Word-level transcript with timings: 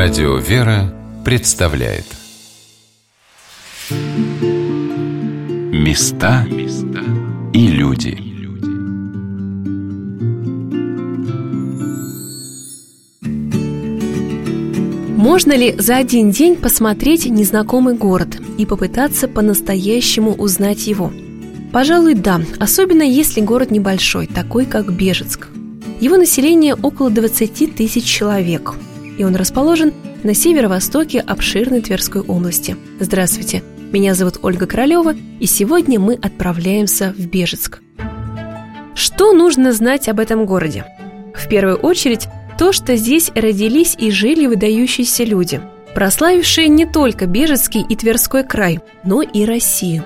Радио 0.00 0.36
«Вера» 0.36 0.94
представляет 1.24 2.04
Места 5.72 6.46
и 7.52 7.66
люди 7.66 8.16
Можно 15.16 15.56
ли 15.56 15.74
за 15.76 15.96
один 15.96 16.30
день 16.30 16.54
посмотреть 16.54 17.26
незнакомый 17.26 17.94
город 17.96 18.38
и 18.56 18.66
попытаться 18.66 19.26
по-настоящему 19.26 20.32
узнать 20.32 20.86
его? 20.86 21.10
Пожалуй, 21.72 22.14
да, 22.14 22.40
особенно 22.60 23.02
если 23.02 23.40
город 23.40 23.72
небольшой, 23.72 24.28
такой 24.28 24.64
как 24.64 24.92
Бежецк. 24.92 25.48
Его 26.00 26.16
население 26.16 26.76
около 26.76 27.10
20 27.10 27.74
тысяч 27.74 28.04
человек, 28.04 28.76
и 29.18 29.24
он 29.24 29.36
расположен 29.36 29.92
на 30.22 30.32
северо-востоке 30.32 31.20
обширной 31.20 31.82
Тверской 31.82 32.22
области. 32.22 32.76
Здравствуйте, 33.00 33.62
меня 33.92 34.14
зовут 34.14 34.38
Ольга 34.42 34.66
Королева, 34.66 35.14
и 35.40 35.46
сегодня 35.46 35.98
мы 35.98 36.14
отправляемся 36.14 37.12
в 37.16 37.26
Бежецк. 37.26 37.80
Что 38.94 39.32
нужно 39.32 39.72
знать 39.72 40.08
об 40.08 40.20
этом 40.20 40.46
городе? 40.46 40.84
В 41.34 41.48
первую 41.48 41.76
очередь, 41.76 42.28
то, 42.58 42.72
что 42.72 42.96
здесь 42.96 43.30
родились 43.34 43.94
и 43.98 44.10
жили 44.10 44.46
выдающиеся 44.46 45.24
люди, 45.24 45.60
прославившие 45.94 46.68
не 46.68 46.86
только 46.86 47.26
Бежецкий 47.26 47.84
и 47.88 47.96
Тверской 47.96 48.44
край, 48.44 48.80
но 49.04 49.22
и 49.22 49.44
Россию. 49.44 50.04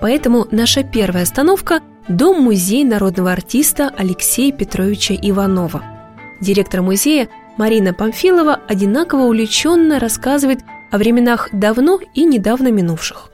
Поэтому 0.00 0.46
наша 0.50 0.82
первая 0.82 1.24
остановка– 1.24 1.80
Дом-музей 2.08 2.82
народного 2.82 3.30
артиста 3.30 3.92
Алексея 3.96 4.50
Петровича 4.50 5.14
Иванова. 5.14 5.84
Директор 6.40 6.82
музея 6.82 7.28
Марина 7.56 7.92
Памфилова 7.92 8.60
одинаково 8.68 9.22
увлеченно 9.22 9.98
рассказывает 9.98 10.60
о 10.90 10.98
временах 10.98 11.48
давно 11.52 12.00
и 12.14 12.24
недавно 12.24 12.68
минувших. 12.68 13.31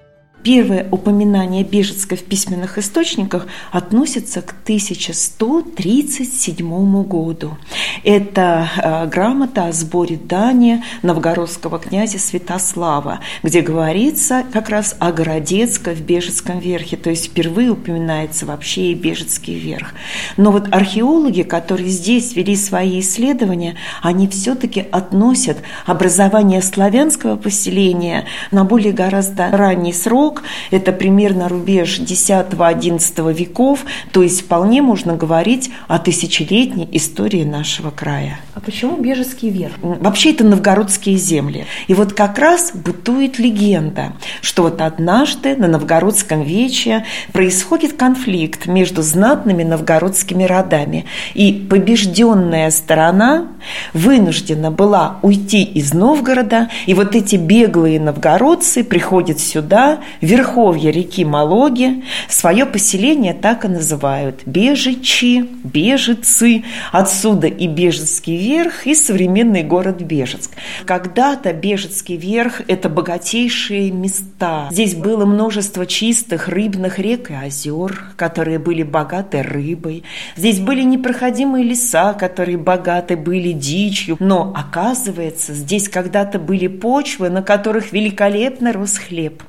Первое 0.48 0.88
упоминание 0.90 1.62
Бежецка 1.62 2.16
в 2.16 2.22
письменных 2.22 2.78
источниках 2.78 3.46
относится 3.70 4.40
к 4.40 4.54
1137 4.62 7.02
году. 7.02 7.58
Это 8.02 8.66
э, 8.74 9.06
грамота 9.08 9.66
о 9.66 9.72
сборе 9.72 10.16
дани 10.16 10.82
новгородского 11.02 11.78
князя 11.78 12.18
Святослава, 12.18 13.20
где 13.42 13.60
говорится 13.60 14.42
как 14.50 14.70
раз 14.70 14.96
о 14.98 15.12
Городецко 15.12 15.90
в 15.90 16.00
Бежецком 16.00 16.60
верхе, 16.60 16.96
то 16.96 17.10
есть 17.10 17.26
впервые 17.26 17.72
упоминается 17.72 18.46
вообще 18.46 18.92
и 18.92 18.94
Бежецкий 18.94 19.58
верх. 19.58 19.92
Но 20.38 20.50
вот 20.50 20.74
археологи, 20.74 21.42
которые 21.42 21.90
здесь 21.90 22.34
вели 22.34 22.56
свои 22.56 23.00
исследования, 23.00 23.76
они 24.00 24.26
все-таки 24.28 24.80
относят 24.80 25.58
образование 25.84 26.62
славянского 26.62 27.36
поселения 27.36 28.24
на 28.50 28.64
более 28.64 28.94
гораздо 28.94 29.50
ранний 29.50 29.92
срок, 29.92 30.37
это 30.70 30.92
примерно 30.92 31.48
рубеж 31.48 31.98
X-XI 31.98 33.32
веков, 33.32 33.84
то 34.12 34.22
есть 34.22 34.42
вполне 34.42 34.82
можно 34.82 35.16
говорить 35.16 35.70
о 35.88 35.98
тысячелетней 35.98 36.88
истории 36.92 37.44
нашего 37.44 37.90
края. 37.90 38.40
А 38.54 38.60
почему 38.60 38.96
Бежецкий 38.96 39.50
верх? 39.50 39.74
Вообще 39.82 40.32
это 40.32 40.44
новгородские 40.44 41.16
земли. 41.16 41.66
И 41.86 41.94
вот 41.94 42.12
как 42.12 42.38
раз 42.38 42.72
бытует 42.72 43.38
легенда, 43.38 44.14
что 44.40 44.64
вот 44.64 44.80
однажды 44.80 45.56
на 45.56 45.68
новгородском 45.68 46.42
вече 46.42 47.04
происходит 47.32 47.92
конфликт 47.92 48.66
между 48.66 49.02
знатными 49.02 49.62
новгородскими 49.62 50.44
родами, 50.44 51.06
и 51.34 51.52
побежденная 51.52 52.70
сторона 52.70 53.48
вынуждена 53.92 54.70
была 54.70 55.18
уйти 55.22 55.62
из 55.62 55.92
Новгорода, 55.92 56.68
и 56.86 56.94
вот 56.94 57.14
эти 57.14 57.36
беглые 57.36 58.00
новгородцы 58.00 58.84
приходят 58.84 59.40
сюда, 59.40 59.98
верховья 60.20 60.90
реки 60.90 61.24
Малоги, 61.24 62.04
свое 62.28 62.66
поселение 62.66 63.34
так 63.34 63.64
и 63.64 63.68
называют– 63.68 64.42
Бежичи, 64.46 65.46
Бежицы, 65.64 66.64
отсюда 66.92 67.46
и 67.46 67.66
Бежецкий 67.66 68.36
верх, 68.36 68.86
и 68.86 68.94
современный 68.94 69.62
город 69.62 70.00
Бежецк. 70.00 70.50
Когда-то 70.84 71.52
Бежецкий 71.52 72.16
верх– 72.16 72.62
это 72.68 72.88
богатейшие 72.88 73.90
места. 73.90 74.68
Здесь 74.70 74.94
было 74.94 75.24
множество 75.24 75.86
чистых 75.86 76.48
рыбных 76.48 76.98
рек 76.98 77.30
и 77.30 77.34
озер, 77.34 78.04
которые 78.16 78.58
были 78.58 78.82
богаты 78.82 79.42
рыбой. 79.42 80.04
Здесь 80.36 80.60
были 80.60 80.82
непроходимые 80.82 81.64
леса, 81.64 82.14
которые 82.14 82.58
богаты 82.58 83.16
были 83.16 83.52
дичью. 83.52 84.16
Но, 84.20 84.52
оказывается, 84.56 85.54
здесь 85.54 85.88
когда-то 85.88 86.38
были 86.38 86.66
почвы, 86.66 87.30
на 87.30 87.42
которых 87.42 87.92
великолепно 87.92 88.72
рос 88.72 88.98
хлеб. 88.98 89.42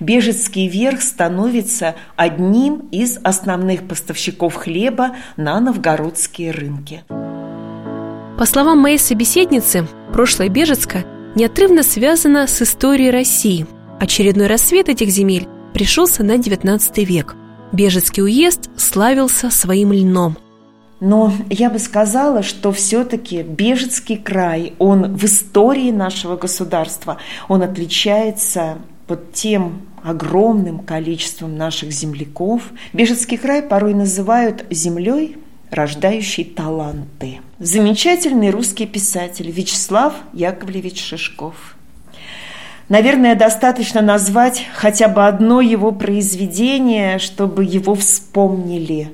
Бежецкий 0.00 0.68
верх 0.68 1.02
становится 1.02 1.94
одним 2.16 2.88
из 2.90 3.18
основных 3.22 3.86
поставщиков 3.86 4.54
хлеба 4.54 5.16
на 5.36 5.60
новгородские 5.60 6.50
рынки. 6.50 7.04
По 8.38 8.46
словам 8.46 8.78
моей 8.78 8.98
собеседницы, 8.98 9.86
прошлое 10.12 10.48
Бежецка 10.48 11.04
неотрывно 11.34 11.82
связано 11.82 12.46
с 12.46 12.62
историей 12.62 13.10
России. 13.10 13.66
Очередной 14.00 14.48
рассвет 14.48 14.88
этих 14.88 15.08
земель 15.08 15.46
пришелся 15.72 16.24
на 16.24 16.36
XIX 16.36 17.04
век. 17.04 17.36
Бежецкий 17.72 18.22
уезд 18.22 18.70
славился 18.76 19.50
своим 19.50 19.92
льном. 19.92 20.36
Но 21.00 21.32
я 21.50 21.70
бы 21.70 21.78
сказала, 21.78 22.42
что 22.42 22.72
все-таки 22.72 23.42
Бежецкий 23.42 24.16
край, 24.16 24.74
он 24.78 25.16
в 25.16 25.24
истории 25.24 25.90
нашего 25.90 26.36
государства, 26.36 27.18
он 27.48 27.62
отличается 27.62 28.78
под 29.06 29.32
тем 29.32 29.82
огромным 30.02 30.80
количеством 30.80 31.56
наших 31.56 31.90
земляков. 31.90 32.62
Бежецкий 32.92 33.38
край 33.38 33.62
порой 33.62 33.94
называют 33.94 34.64
землей, 34.70 35.36
рождающей 35.70 36.44
таланты. 36.44 37.40
Замечательный 37.58 38.50
русский 38.50 38.86
писатель 38.86 39.50
Вячеслав 39.50 40.14
Яковлевич 40.32 41.02
Шишков. 41.02 41.76
Наверное, 42.90 43.34
достаточно 43.34 44.02
назвать 44.02 44.66
хотя 44.74 45.08
бы 45.08 45.26
одно 45.26 45.62
его 45.62 45.90
произведение, 45.90 47.18
чтобы 47.18 47.64
его 47.64 47.94
вспомнили. 47.94 49.10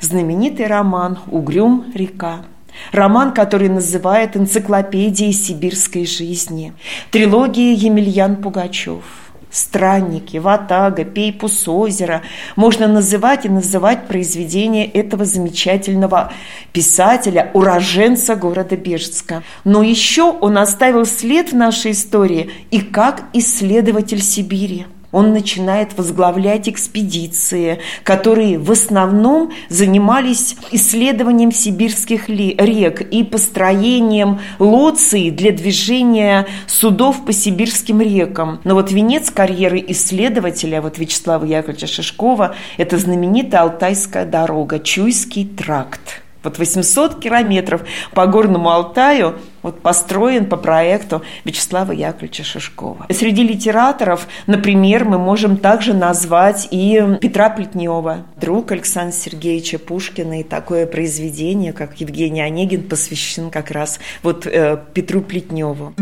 Знаменитый 0.00 0.66
роман 0.66 1.18
«Угрюм 1.30 1.86
река», 1.94 2.44
Роман, 2.90 3.32
который 3.32 3.68
называют 3.68 4.36
энциклопедией 4.36 5.32
сибирской 5.32 6.04
жизни. 6.06 6.72
Трилогия 7.12 7.72
Емельян 7.72 8.34
Пугачев– 8.34 9.04
странники, 9.54 10.36
ватага, 10.36 11.04
пейпус 11.04 11.68
озера. 11.68 12.22
Можно 12.56 12.88
называть 12.88 13.46
и 13.46 13.48
называть 13.48 14.08
произведения 14.08 14.84
этого 14.84 15.24
замечательного 15.24 16.32
писателя, 16.72 17.50
уроженца 17.54 18.34
города 18.34 18.76
Бежецка. 18.76 19.42
Но 19.62 19.82
еще 19.82 20.24
он 20.24 20.58
оставил 20.58 21.06
след 21.06 21.52
в 21.52 21.56
нашей 21.56 21.92
истории 21.92 22.50
и 22.70 22.80
как 22.80 23.22
исследователь 23.32 24.20
Сибири 24.20 24.86
он 25.14 25.32
начинает 25.32 25.96
возглавлять 25.96 26.68
экспедиции, 26.68 27.78
которые 28.02 28.58
в 28.58 28.70
основном 28.72 29.52
занимались 29.68 30.56
исследованием 30.72 31.52
сибирских 31.52 32.28
рек 32.28 33.00
и 33.00 33.22
построением 33.22 34.40
лоций 34.58 35.30
для 35.30 35.52
движения 35.52 36.48
судов 36.66 37.24
по 37.24 37.32
сибирским 37.32 38.00
рекам. 38.00 38.60
Но 38.64 38.74
вот 38.74 38.90
венец 38.90 39.30
карьеры 39.30 39.82
исследователя, 39.86 40.82
вот 40.82 40.98
Вячеслава 40.98 41.44
Яковлевича 41.44 41.86
Шишкова, 41.86 42.56
это 42.76 42.98
знаменитая 42.98 43.62
Алтайская 43.62 44.26
дорога, 44.26 44.80
Чуйский 44.80 45.46
тракт. 45.46 46.23
Вот 46.44 46.58
800 46.58 47.20
километров 47.20 47.82
по 48.12 48.26
Горному 48.26 48.70
Алтаю 48.70 49.34
вот 49.62 49.80
построен 49.80 50.46
по 50.46 50.58
проекту 50.58 51.22
Вячеслава 51.44 51.92
Яковлевича 51.92 52.44
Шишкова. 52.44 53.06
Среди 53.10 53.42
литераторов, 53.42 54.28
например, 54.46 55.06
мы 55.06 55.18
можем 55.18 55.56
также 55.56 55.94
назвать 55.94 56.68
и 56.70 57.02
Петра 57.20 57.48
Плетнева, 57.48 58.26
друг 58.36 58.72
Александра 58.72 59.16
Сергеевича 59.16 59.78
Пушкина, 59.78 60.40
и 60.40 60.42
такое 60.42 60.86
произведение, 60.86 61.72
как 61.72 61.98
Евгений 62.00 62.42
Онегин, 62.42 62.82
посвящен 62.82 63.50
как 63.50 63.70
раз 63.70 63.98
вот 64.22 64.46
э, 64.46 64.78
Петру 64.92 65.22
Плетневу. 65.22 65.94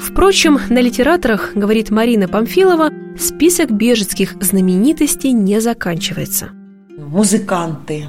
Впрочем, 0.00 0.58
на 0.68 0.80
литераторах, 0.80 1.52
говорит 1.54 1.90
Марина 1.90 2.26
Памфилова, 2.26 2.90
список 3.18 3.70
бежецких 3.70 4.34
знаменитостей 4.40 5.32
не 5.32 5.60
заканчивается. 5.60 6.50
Музыканты, 6.98 8.06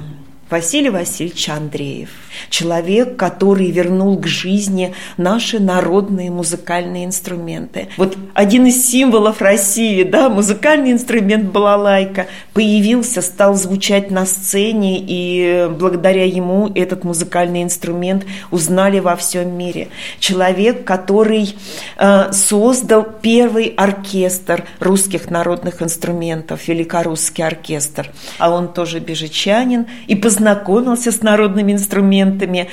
Василий 0.50 0.88
Васильевич 0.90 1.48
Андреев. 1.50 2.08
Человек, 2.50 3.16
который 3.16 3.70
вернул 3.70 4.18
к 4.18 4.26
жизни 4.26 4.94
наши 5.16 5.60
народные 5.60 6.30
музыкальные 6.30 7.04
инструменты. 7.04 7.88
Вот 7.96 8.16
один 8.34 8.66
из 8.66 8.86
символов 8.86 9.40
России, 9.40 10.02
да, 10.02 10.28
музыкальный 10.28 10.92
инструмент 10.92 11.44
балалайка 11.50 12.26
появился, 12.54 13.22
стал 13.22 13.54
звучать 13.54 14.10
на 14.10 14.26
сцене, 14.26 14.98
и 15.00 15.68
благодаря 15.78 16.24
ему 16.24 16.70
этот 16.74 17.04
музыкальный 17.04 17.62
инструмент 17.62 18.24
узнали 18.50 18.98
во 18.98 19.16
всем 19.16 19.56
мире. 19.56 19.88
Человек, 20.18 20.84
который 20.84 21.54
э, 21.96 22.32
создал 22.32 23.06
первый 23.22 23.74
оркестр 23.76 24.64
русских 24.80 25.30
народных 25.30 25.82
инструментов, 25.82 26.68
великорусский 26.68 27.44
оркестр. 27.44 28.10
А 28.38 28.50
он 28.50 28.72
тоже 28.72 28.98
бежичанин 29.00 29.86
и 30.06 30.14
познакомился 30.14 31.12
с 31.12 31.22
народными 31.22 31.72
инструментами, 31.72 32.17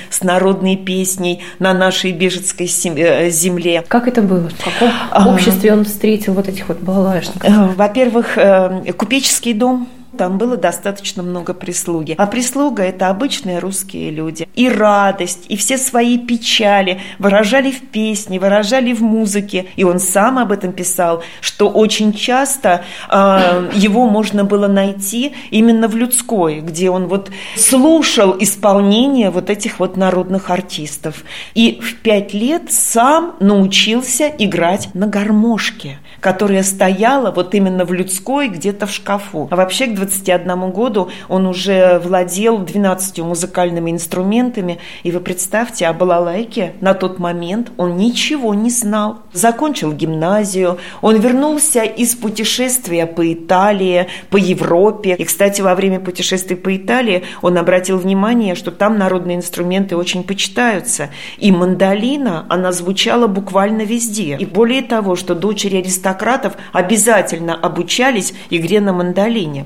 с 0.10 0.24
народной 0.24 0.76
песней 0.76 1.42
на 1.60 1.74
нашей 1.74 2.12
бежецкой 2.12 2.68
э, 2.68 3.30
земле. 3.30 3.84
Как 3.88 4.08
это 4.08 4.22
было? 4.22 4.50
В 4.50 4.64
каком 4.64 4.90
а, 5.12 5.30
обществе 5.30 5.74
он 5.74 5.86
встретил 5.86 6.34
вот 6.34 6.48
этих 6.48 6.68
вот 6.68 6.80
балалайшников? 6.80 7.50
Э, 7.50 7.68
во-первых, 7.76 8.38
э, 8.38 8.94
купеческий 8.94 9.54
дом– 9.54 9.88
там 10.16 10.38
было 10.38 10.58
достаточно 10.58 11.24
много 11.24 11.54
прислуги. 11.54 12.16
А 12.18 12.26
прислуга– 12.26 12.84
это 12.84 13.10
обычные 13.10 13.60
русские 13.60 14.12
люди. 14.12 14.48
И 14.56 14.70
радость, 14.70 15.46
и 15.50 15.58
все 15.58 15.78
свои 15.78 16.18
печали 16.18 17.02
выражали 17.20 17.72
в 17.72 17.82
песне, 17.82 18.40
выражали 18.40 18.94
в 18.94 19.02
музыке. 19.02 19.68
И 19.76 19.84
он 19.84 20.00
сам 20.00 20.40
об 20.40 20.52
этом 20.52 20.74
писал, 20.74 21.24
что 21.42 21.70
очень 21.70 22.14
часто 22.14 22.84
э, 23.10 23.72
его 23.74 24.08
можно 24.08 24.44
было 24.44 24.68
найти 24.68 25.34
именно 25.52 25.88
в 25.88 25.96
людской, 25.96 26.62
где 26.62 26.90
он 26.90 27.08
вот 27.08 27.30
слушал 27.56 28.36
исполнение 28.40 29.30
вот 29.30 29.50
этих 29.50 29.80
вот 29.80 29.98
народных 29.98 30.50
артистов. 30.50 31.24
И 31.54 31.80
в 31.82 31.96
пять 32.02 32.34
лет 32.34 32.72
сам 32.72 33.36
научился 33.40 34.32
играть 34.38 34.90
на 34.94 35.08
гармошке, 35.08 36.00
которая 36.26 36.64
стояла 36.64 37.30
вот 37.30 37.54
именно 37.54 37.86
в 37.86 37.94
людской 37.94 38.48
где-то 38.48 38.88
в 38.88 38.92
шкафу. 38.92 39.48
А 39.52 39.56
вообще 39.56 39.86
к 39.86 39.94
21 39.94 40.72
году 40.72 41.12
он 41.30 41.46
уже 41.46 42.00
владел 42.00 42.58
12 42.58 43.20
музыкальными 43.20 43.92
инструментами. 43.92 44.80
И 45.04 45.12
вы 45.12 45.20
представьте, 45.20 45.86
о 45.86 45.94
балалайке 45.94 46.74
на 46.82 46.96
тот 46.96 47.20
момент 47.20 47.72
он 47.78 47.98
ничего 47.98 48.56
не 48.56 48.72
знал. 48.72 49.20
Закончил 49.34 49.94
гимназию, 49.94 50.80
он 51.04 51.20
вернулся 51.20 51.84
из 51.84 52.16
путешествия 52.16 53.06
по 53.06 53.32
Италии, 53.32 54.08
по 54.32 54.38
Европе. 54.38 55.16
И, 55.20 55.26
кстати, 55.26 55.62
во 55.62 55.76
время 55.76 56.00
путешествий 56.00 56.58
по 56.58 56.76
Италии 56.76 57.22
он 57.44 57.56
обратил 57.56 58.00
внимание, 58.00 58.56
что 58.56 58.72
там 58.72 58.98
народные 58.98 59.38
инструменты 59.38 59.96
очень 59.96 60.24
почитаются. 60.24 61.12
И 61.38 61.52
мандолина, 61.52 62.48
она 62.50 62.72
звучала 62.72 63.28
буквально 63.28 63.84
везде. 63.84 64.38
И 64.40 64.46
более 64.48 64.82
того, 64.82 65.16
что 65.16 65.36
дочери 65.36 65.84
аристократов 66.16 66.54
обязательно 66.72 67.56
обучались 67.56 68.34
игре 68.50 68.80
на 68.82 68.94
мандолине. 68.94 69.66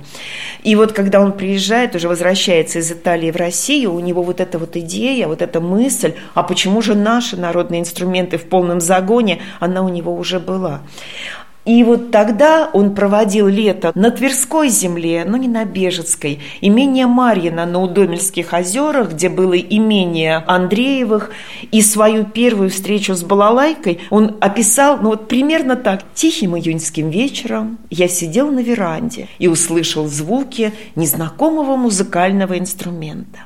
И 0.64 0.76
вот 0.76 0.94
когда 0.94 1.22
он 1.22 1.34
приезжает, 1.34 1.96
уже 1.96 2.08
возвращается 2.08 2.80
из 2.80 2.92
Италии 2.92 3.32
в 3.32 3.36
Россию, 3.36 3.94
у 3.94 4.00
него 4.00 4.24
вот 4.24 4.40
эта 4.40 4.58
вот 4.60 4.76
идея, 4.76 5.28
вот 5.28 5.42
эта 5.42 5.62
мысль, 5.62 6.14
а 6.34 6.44
почему 6.44 6.82
же 6.82 6.96
наши 6.96 7.38
народные 7.38 7.82
инструменты 7.82 8.38
в 8.38 8.50
полном 8.50 8.82
загоне, 8.82 9.42
она 9.60 9.82
у 9.82 9.90
него 9.90 10.16
уже 10.16 10.40
была. 10.40 10.82
И 11.70 11.84
вот 11.84 12.10
тогда 12.10 12.68
он 12.74 12.96
проводил 12.96 13.46
лето 13.46 13.92
на 13.94 14.10
Тверской 14.10 14.70
земле, 14.70 15.24
но 15.24 15.38
не 15.38 15.48
на 15.48 15.66
Бежецкой, 15.66 16.40
имение 16.62 17.06
Марьина 17.06 17.68
на 17.68 17.80
Удомельских 17.80 18.54
озерах, 18.54 19.12
где 19.12 19.30
было 19.30 19.54
имение 19.54 20.38
Андреевых. 20.48 21.30
И 21.72 21.84
свою 21.84 22.26
первую 22.26 22.72
встречу 22.72 23.14
с 23.14 23.22
балалайкой 23.22 24.00
он 24.10 24.38
описал, 24.42 24.98
ну 24.98 25.10
вот 25.10 25.28
примерно 25.28 25.76
так. 25.76 26.02
Тихим 26.16 26.58
июньским 26.58 27.12
вечером 27.12 27.78
я 27.92 28.08
сидел 28.08 28.50
на 28.50 28.62
веранде 28.62 29.28
и 29.38 29.48
услышал 29.48 30.08
звуки 30.08 30.74
незнакомого 30.96 31.76
музыкального 31.76 32.58
инструмента. 32.58 33.42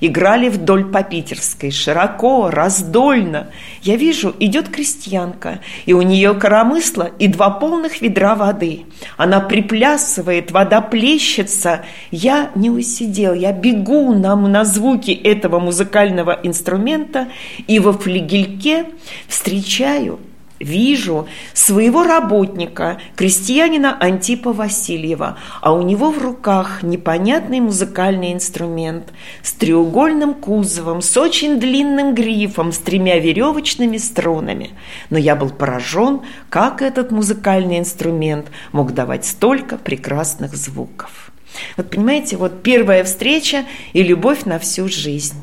Играли 0.00 0.48
вдоль 0.48 0.84
по 0.84 1.02
Питерской, 1.02 1.70
широко, 1.70 2.50
раздольно. 2.50 3.50
Я 3.82 3.96
вижу, 3.96 4.34
идет 4.38 4.68
крестьянка, 4.68 5.60
и 5.84 5.92
у 5.92 6.02
нее 6.02 6.34
коромысло 6.34 7.10
и 7.18 7.28
два 7.28 7.50
полных 7.50 8.00
ведра 8.00 8.34
воды. 8.34 8.86
Она 9.16 9.40
приплясывает, 9.40 10.50
вода 10.50 10.80
плещется. 10.80 11.84
Я 12.10 12.50
не 12.54 12.70
усидел, 12.70 13.34
я 13.34 13.52
бегу 13.52 14.14
на, 14.14 14.36
на 14.36 14.64
звуки 14.64 15.10
этого 15.10 15.58
музыкального 15.58 16.38
инструмента 16.42 17.28
и 17.66 17.78
во 17.78 17.92
флигельке 17.92 18.86
встречаю 19.28 20.20
вижу 20.58 21.28
своего 21.52 22.02
работника, 22.04 22.98
крестьянина 23.14 23.96
Антипа 23.98 24.52
Васильева, 24.52 25.38
а 25.60 25.72
у 25.72 25.82
него 25.82 26.10
в 26.10 26.18
руках 26.18 26.82
непонятный 26.82 27.60
музыкальный 27.60 28.32
инструмент 28.32 29.12
с 29.42 29.52
треугольным 29.52 30.34
кузовом, 30.34 31.02
с 31.02 31.16
очень 31.16 31.60
длинным 31.60 32.14
грифом, 32.14 32.72
с 32.72 32.78
тремя 32.78 33.18
веревочными 33.18 33.96
струнами. 33.98 34.70
Но 35.10 35.18
я 35.18 35.36
был 35.36 35.50
поражен, 35.50 36.20
как 36.48 36.82
этот 36.82 37.10
музыкальный 37.10 37.78
инструмент 37.78 38.46
мог 38.72 38.92
давать 38.94 39.24
столько 39.24 39.76
прекрасных 39.76 40.54
звуков. 40.56 41.30
Вот 41.76 41.90
понимаете, 41.90 42.36
вот 42.36 42.62
первая 42.62 43.02
встреча 43.04 43.64
и 43.92 44.02
любовь 44.02 44.44
на 44.44 44.58
всю 44.58 44.88
жизнь. 44.88 45.40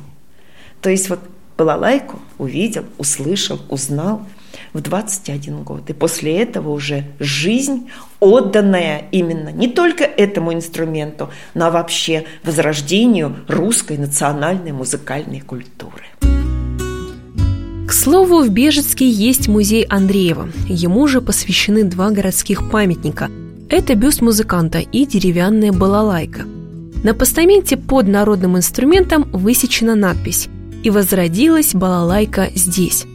То 0.81 0.89
есть 0.89 1.09
вот 1.09 1.19
балалайку 1.57 2.19
увидел, 2.37 2.85
услышал, 2.97 3.59
узнал– 3.69 4.25
в 4.73 4.81
21 4.81 5.63
год. 5.63 5.89
И 5.89 5.93
после 5.93 6.39
этого 6.39 6.69
уже 6.69 7.05
жизнь, 7.19 7.89
отданная 8.19 9.05
именно 9.11 9.49
не 9.49 9.67
только 9.67 10.03
этому 10.03 10.53
инструменту, 10.53 11.29
но 11.53 11.71
вообще 11.71 12.25
возрождению 12.43 13.35
русской 13.47 13.97
национальной 13.97 14.71
музыкальной 14.71 15.39
культуры. 15.41 16.03
К 17.87 17.91
слову, 17.91 18.41
в 18.41 18.49
Бежецке 18.49 19.07
есть 19.07 19.47
музей 19.47 19.83
Андреева. 19.83 20.49
Ему 20.67 21.07
же 21.07 21.21
посвящены 21.21 21.83
два 21.83 22.09
городских 22.09 22.69
памятника. 22.71 23.29
Это 23.69 23.95
бюст 23.95 24.21
музыканта 24.21 24.79
и 24.79 25.05
деревянная 25.05 25.71
балалайка. 25.71 26.43
На 27.03 27.13
постаменте 27.13 27.75
под 27.75 28.07
народным 28.07 28.57
инструментом 28.57 29.29
высечена 29.31 29.93
надпись 29.95 30.47
«И 30.83 30.89
возродилась 30.89 31.75
балалайка 31.75 32.49
здесь». 32.55 33.05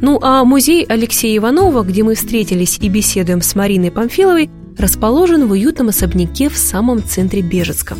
Ну 0.00 0.18
а 0.20 0.44
музей 0.44 0.84
Алексея 0.84 1.38
Иванова, 1.38 1.82
где 1.82 2.02
мы 2.02 2.14
встретились 2.14 2.78
и 2.80 2.88
беседуем 2.88 3.40
с 3.40 3.54
Мариной 3.54 3.90
Памфиловой, 3.90 4.50
расположен 4.76 5.46
в 5.46 5.52
уютном 5.52 5.88
особняке 5.88 6.50
в 6.50 6.56
самом 6.56 7.02
центре 7.02 7.40
Бежецка. 7.40 7.96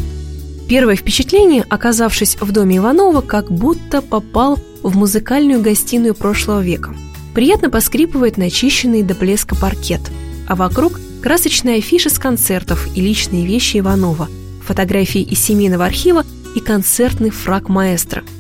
Первое 0.69 0.97
впечатление, 0.97 1.65
оказавшись 1.69 2.37
в 2.39 2.53
доме 2.53 2.79
Иванова, 2.79 3.23
как 3.23 3.51
будто 3.51 4.03
попал 4.03 4.59
в 4.83 4.97
музыкальную 4.97 5.63
гостиную 5.63 6.15
прошлого 6.15 6.61
века. 6.61 6.95
Приятно 7.35 7.71
поскрипывает 7.71 8.37
начищенный 8.37 9.03
до 9.03 9.15
блеска 9.15 9.55
паркет, 9.55 10.01
а 10.47 10.55
вокруг 10.55 11.01
красочные 11.23 11.79
афиши 11.79 12.11
с 12.11 12.19
концертов 12.19 12.89
и 12.95 13.01
личные 13.01 13.47
вещи 13.47 13.79
Иванова, 13.79 14.29
фотографии 14.67 15.23
из 15.23 15.43
семейного 15.43 15.87
архива 15.87 16.27
и 16.55 16.61
концертный 16.61 17.31
фраг 17.31 17.71
маэстро– 17.71 18.23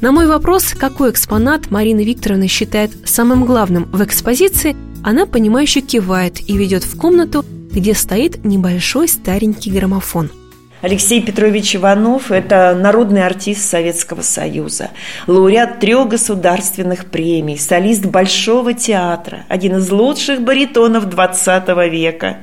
на 0.00 0.12
мой 0.12 0.26
вопрос, 0.26 0.74
какой 0.78 1.10
экспонат 1.10 1.70
Марина 1.70 2.00
Викторовна 2.00 2.48
считает 2.48 2.92
самым 3.04 3.44
главным 3.44 3.84
в 3.92 4.02
экспозиции, 4.04 4.76
она 5.02 5.26
понимающе 5.26 5.80
кивает 5.80 6.40
и 6.48 6.56
ведет 6.56 6.84
в 6.84 6.96
комнату, 6.96 7.44
где 7.72 7.94
стоит 7.94 8.44
небольшой 8.44 9.08
старенький 9.08 9.70
граммофон– 9.70 10.30
Алексей 10.80 11.20
Петрович 11.20 11.74
Иванов– 11.74 12.30
это 12.32 12.72
народный 12.72 13.26
артист 13.26 13.68
Советского 13.68 14.22
Союза, 14.22 14.90
лауреат 15.26 15.80
трех 15.80 16.06
государственных 16.06 17.06
премий, 17.06 17.58
солист 17.58 18.06
Большого 18.06 18.74
театра, 18.74 19.44
один 19.48 19.78
из 19.78 19.90
лучших 19.90 20.42
баритонов 20.42 21.08
XX 21.08 21.88
века, 21.88 22.36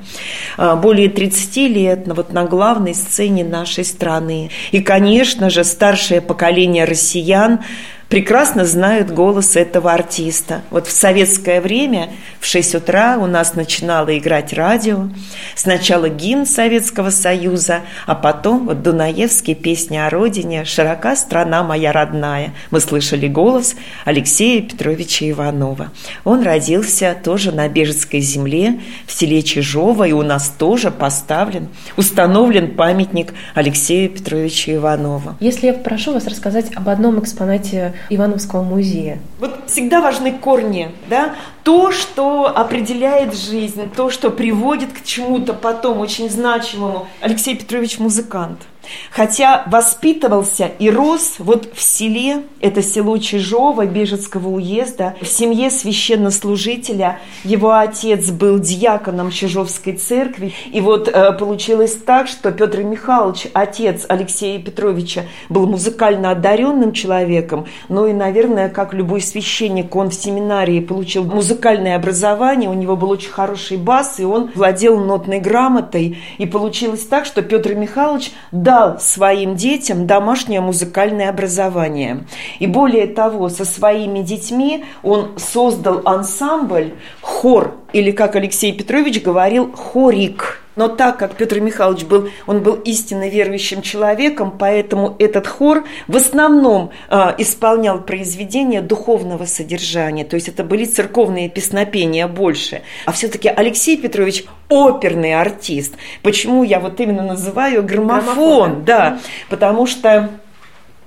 а, 0.57 0.75
более 0.75 1.07
30 1.07 1.67
лет 1.69 2.07
вот 2.07 2.33
на 2.33 2.43
главной 2.43 2.93
сцене 2.93 3.45
нашей 3.45 3.85
страны. 3.85 4.49
И, 4.73 4.81
конечно 4.81 5.49
же, 5.49 5.63
старшее 5.63 6.19
поколение 6.19 6.83
россиян 6.83 7.61
прекрасно 8.09 8.65
знают 8.65 9.11
голос 9.11 9.55
этого 9.55 9.91
артиста. 9.91 10.61
Вот 10.69 10.87
в 10.87 10.91
советское 10.91 11.61
время 11.61 12.09
в 12.39 12.45
6 12.45 12.75
утра 12.75 13.17
у 13.17 13.25
нас 13.25 13.55
начинало 13.55 14.17
играть 14.17 14.53
радио. 14.53 15.09
Сначала 15.55 16.09
гимн 16.09 16.45
Советского 16.45 17.09
Союза, 17.09 17.81
а 18.05 18.15
потом 18.15 18.67
вот 18.67 18.83
Дунаевские 18.83 19.55
песни 19.55 19.97
о 19.97 20.09
родине 20.09 20.65
«Широка 20.65 21.15
страна 21.15 21.63
моя 21.63 21.91
родная». 21.91 22.53
Мы 22.71 22.79
слышали 22.79 23.27
голос 23.27 23.75
Алексея 24.05 24.61
Петровича 24.61 25.29
Иванова. 25.29 25.91
Он 26.23 26.43
родился 26.43 27.15
тоже 27.23 27.51
на 27.51 27.67
Бежецкой 27.67 28.19
земле 28.19 28.79
в 29.07 29.11
селе 29.11 29.41
Чижово, 29.41 30.07
и 30.07 30.11
у 30.11 30.21
нас 30.21 30.53
тоже 30.57 30.91
поставлен, 30.91 31.69
установлен 31.97 32.75
памятник 32.75 33.33
Алексею 33.55 34.09
Петровичу 34.09 34.71
Иванову. 34.71 35.35
Если 35.39 35.67
я 35.67 35.73
прошу 35.73 36.13
вас 36.13 36.27
рассказать 36.27 36.67
об 36.75 36.89
одном 36.89 37.19
экспонате 37.19 37.94
Ивановского 38.09 38.63
музея. 38.63 39.19
Вот 39.39 39.63
всегда 39.67 40.01
важны 40.01 40.31
корни, 40.33 40.91
да, 41.09 41.35
то, 41.65 41.91
что 41.91 42.45
определяет 42.45 43.35
жизнь, 43.35 43.89
то, 43.95 44.11
что 44.11 44.29
приводит 44.29 44.93
к 44.93 45.03
чему-то 45.03 45.55
потом 45.55 45.99
очень 45.99 46.29
значимому. 46.29 47.07
Алексей 47.21 47.55
Петрович 47.55 47.97
музыкант– 47.97 48.59
Хотя 49.11 49.63
воспитывался 49.67 50.71
и 50.79 50.89
рос 50.89 51.35
вот 51.39 51.69
в 51.73 51.81
селе, 51.81 52.43
это 52.59 52.81
село 52.81 53.17
Чижово 53.17 53.85
Бежецкого 53.85 54.49
уезда, 54.49 55.15
в 55.21 55.27
семье 55.27 55.69
священнослужителя. 55.69 57.19
Его 57.43 57.73
отец 57.73 58.29
был 58.31 58.59
диаконом 58.59 59.31
Чижовской 59.31 59.93
церкви. 59.93 60.53
И 60.71 60.81
вот 60.81 61.07
э, 61.07 61.31
получилось 61.33 61.95
так, 61.95 62.27
что 62.27 62.51
Петр 62.51 62.81
Михайлович, 62.81 63.47
отец 63.53 64.05
Алексея 64.07 64.59
Петровича, 64.59 65.23
был 65.49 65.67
музыкально 65.67 66.31
одаренным 66.31 66.93
человеком. 66.93 67.65
Ну 67.89 68.07
и, 68.07 68.13
наверное, 68.13 68.69
как 68.69 68.93
любой 68.93 69.21
священник, 69.21 69.95
он 69.95 70.09
в 70.09 70.13
семинарии 70.13 70.79
получил 70.79 71.23
музыкальное 71.55 71.95
образование, 71.95 72.69
у 72.69 72.73
него 72.73 72.97
был 72.97 73.09
очень 73.11 73.31
хороший 73.31 73.77
бас, 73.77 74.19
и 74.19 74.25
он 74.25 74.51
владел 74.55 74.99
нотной 74.99 75.39
грамотой. 75.39 76.17
И 76.37 76.45
получилось 76.45 77.05
так, 77.05 77.25
что 77.25 77.41
Петр 77.41 77.75
Михайлович 77.75 78.31
дал 78.51 78.99
своим 78.99 79.55
детям 79.55 80.05
домашнее 80.05 80.59
музыкальное 80.59 81.29
образование. 81.29 82.25
И 82.59 82.67
более 82.67 83.07
того, 83.07 83.47
со 83.47 83.63
своими 83.63 84.19
детьми 84.19 84.83
он 85.01 85.31
создал 85.37 86.01
ансамбль, 86.03 86.95
хор, 87.21 87.75
или, 87.93 88.11
как 88.11 88.35
Алексей 88.35 88.73
Петрович 88.73 89.23
говорил, 89.23 89.71
хорик– 89.71 90.61
но 90.75 90.87
так 90.87 91.17
как 91.17 91.35
Петр 91.35 91.59
Михайлович 91.59 92.03
был, 92.05 92.29
он 92.47 92.61
был 92.61 92.75
истинно 92.75 93.29
верующим 93.29 93.81
человеком, 93.81 94.55
поэтому 94.57 95.15
этот 95.19 95.47
хор 95.47 95.85
в 96.07 96.15
основном 96.15 96.91
э, 97.09 97.35
исполнял 97.37 98.01
произведения 98.01 98.81
духовного 98.81 99.45
содержания, 99.45 100.25
то 100.25 100.35
есть 100.35 100.47
это 100.49 100.63
были 100.63 100.85
церковные 100.85 101.49
песнопения 101.49 102.27
больше. 102.27 102.81
А 103.05 103.11
все-таки 103.11 103.49
Алексей 103.49 103.97
Петрович 103.97 104.45
оперный 104.69 105.39
артист. 105.39 105.95
Почему 106.21 106.63
я 106.63 106.79
вот 106.79 106.99
именно 106.99 107.23
называю 107.23 107.83
граммофон? 107.83 108.25
граммофон 108.25 108.83
да, 108.85 109.19
потому 109.49 109.85
что 109.85 110.29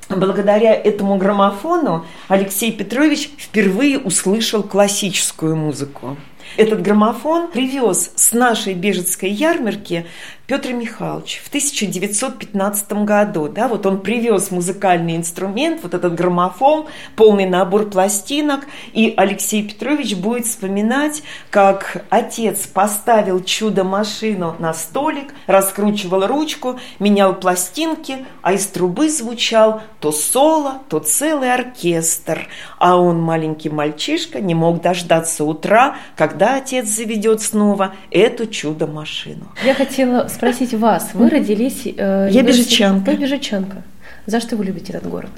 Благодаря 0.08 0.72
этому 0.72 1.18
граммофону 1.18 2.06
Алексей 2.28 2.72
Петрович 2.72 3.30
впервые 3.37 3.98
услышал 3.98 4.62
классическую 4.62 5.54
музыку. 5.54 6.16
Этот 6.56 6.82
граммофон 6.82 7.48
привез 7.48 8.12
с 8.14 8.32
нашей 8.32 8.74
бежецкой 8.74 9.30
ярмарки 9.30 10.06
Петр 10.48 10.72
Михайлович 10.72 11.42
в 11.44 11.48
1915 11.48 13.04
году, 13.04 13.48
да, 13.48 13.68
вот 13.68 13.84
он 13.84 14.00
привез 14.00 14.50
музыкальный 14.50 15.14
инструмент, 15.14 15.82
вот 15.82 15.92
этот 15.92 16.14
граммофон, 16.14 16.86
полный 17.16 17.44
набор 17.44 17.90
пластинок, 17.90 18.60
и 18.94 19.12
Алексей 19.14 19.62
Петрович 19.68 20.16
будет 20.16 20.46
вспоминать, 20.46 21.22
как 21.50 22.02
отец 22.08 22.66
поставил 22.66 23.44
чудо-машину 23.44 24.56
на 24.58 24.72
столик, 24.72 25.34
раскручивал 25.46 26.26
ручку, 26.26 26.80
менял 26.98 27.34
пластинки, 27.34 28.24
а 28.40 28.54
из 28.54 28.66
трубы 28.68 29.10
звучал 29.10 29.82
то 30.00 30.12
соло, 30.12 30.80
то 30.88 30.98
целый 31.00 31.52
оркестр, 31.52 32.48
а 32.78 32.96
он, 32.96 33.20
маленький 33.20 33.68
мальчишка, 33.68 34.40
не 34.40 34.54
мог 34.54 34.80
дождаться 34.80 35.44
утра, 35.44 35.96
когда 36.16 36.56
отец 36.56 36.86
заведет 36.86 37.42
снова 37.42 37.92
эту 38.10 38.46
чудо-машину. 38.46 39.48
Я 39.62 39.74
хотела 39.74 40.26
спросить 40.38 40.75
вас. 40.75 41.11
Вы 41.14 41.28
родились... 41.28 41.87
Э, 41.97 42.28
Я 42.30 42.42
бежичанка. 42.42 43.11
Вы 43.11 43.16
бежичанка. 43.16 43.83
За 44.26 44.40
что 44.40 44.57
вы 44.57 44.64
любите 44.64 44.92
этот 44.92 45.09
город? 45.09 45.30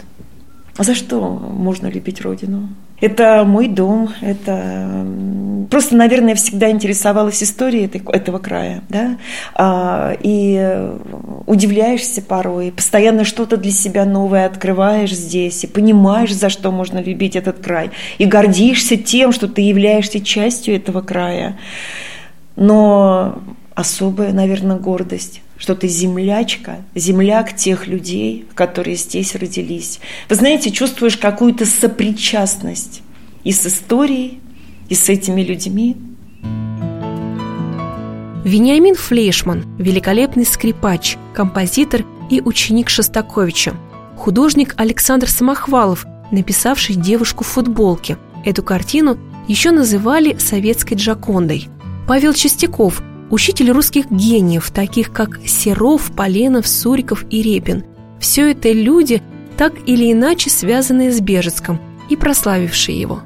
А 0.76 0.82
за 0.82 0.94
что 0.94 1.20
можно 1.20 1.88
любить 1.88 2.20
родину? 2.20 2.68
Это 3.00 3.44
мой 3.46 3.68
дом, 3.68 4.10
это 4.20 5.06
просто, 5.70 5.96
наверное, 5.96 6.34
всегда 6.34 6.70
интересовалась 6.70 7.42
историей 7.42 7.86
этого 7.86 8.38
края, 8.38 8.82
да, 8.90 9.16
а, 9.54 10.14
и 10.22 10.90
удивляешься 11.46 12.20
порой, 12.20 12.72
постоянно 12.72 13.24
что-то 13.24 13.56
для 13.56 13.72
себя 13.72 14.04
новое 14.04 14.46
открываешь 14.46 15.14
здесь 15.14 15.64
и 15.64 15.66
понимаешь, 15.66 16.34
за 16.34 16.50
что 16.50 16.70
можно 16.70 16.98
любить 16.98 17.36
этот 17.36 17.58
край, 17.58 17.90
и 18.18 18.26
гордишься 18.26 18.96
тем, 18.96 19.32
что 19.32 19.48
ты 19.48 19.62
являешься 19.62 20.20
частью 20.20 20.76
этого 20.76 21.00
края. 21.00 21.58
Но 22.56 23.38
особая, 23.74 24.32
наверное, 24.32 24.76
гордость, 24.76 25.42
что 25.56 25.74
ты 25.74 25.88
землячка, 25.88 26.78
земляк 26.94 27.54
тех 27.54 27.86
людей, 27.86 28.46
которые 28.54 28.96
здесь 28.96 29.34
родились. 29.34 30.00
Вы 30.28 30.36
знаете, 30.36 30.70
чувствуешь 30.70 31.16
какую-то 31.16 31.66
сопричастность 31.66 33.02
и 33.44 33.52
с 33.52 33.66
историей, 33.66 34.40
и 34.88 34.94
с 34.94 35.08
этими 35.08 35.42
людьми. 35.42 35.96
Вениамин 38.44 38.94
Флейшман– 38.94 39.64
великолепный 39.78 40.46
скрипач, 40.46 41.16
композитор 41.34 42.04
и 42.30 42.40
ученик 42.40 42.88
Шостаковича. 42.88 43.74
Художник 44.16 44.74
Александр 44.78 45.28
Самохвалов, 45.28 46.06
написавший 46.30 46.96
«Девушку 46.96 47.44
в 47.44 47.48
футболке». 47.48 48.16
Эту 48.44 48.62
картину 48.62 49.18
еще 49.46 49.70
называли 49.70 50.38
советской 50.38 50.94
Джакондой. 50.94 51.68
Павел 52.08 52.32
Чистяков 52.32 53.02
учитель 53.30 53.70
русских 53.70 54.10
гениев, 54.10 54.70
таких 54.70 55.12
как 55.12 55.40
Серов, 55.46 56.10
Поленов, 56.14 56.66
Суриков 56.66 57.24
и 57.30 57.42
Репин. 57.42 57.84
Все 58.18 58.50
это 58.50 58.70
люди, 58.70 59.22
так 59.56 59.72
или 59.86 60.12
иначе 60.12 60.50
связанные 60.50 61.12
с 61.12 61.20
Бежецком 61.20 61.80
и 62.08 62.16
прославившие 62.16 63.00
его. 63.00 63.22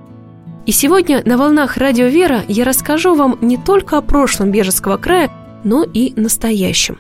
И 0.66 0.73
сегодня 0.73 1.23
на 1.25 1.37
волнах 1.37 1.76
Радио 1.76 2.06
Вера 2.06 2.42
я 2.49 2.64
расскажу 2.64 3.14
вам 3.14 3.38
не 3.40 3.56
только 3.56 3.99
о 3.99 4.02
прошлом 4.02 4.50
Бежецкого 4.50 4.96
края, 4.96 5.30
но 5.62 5.84
и 5.84 6.12
настоящем. 6.16 6.99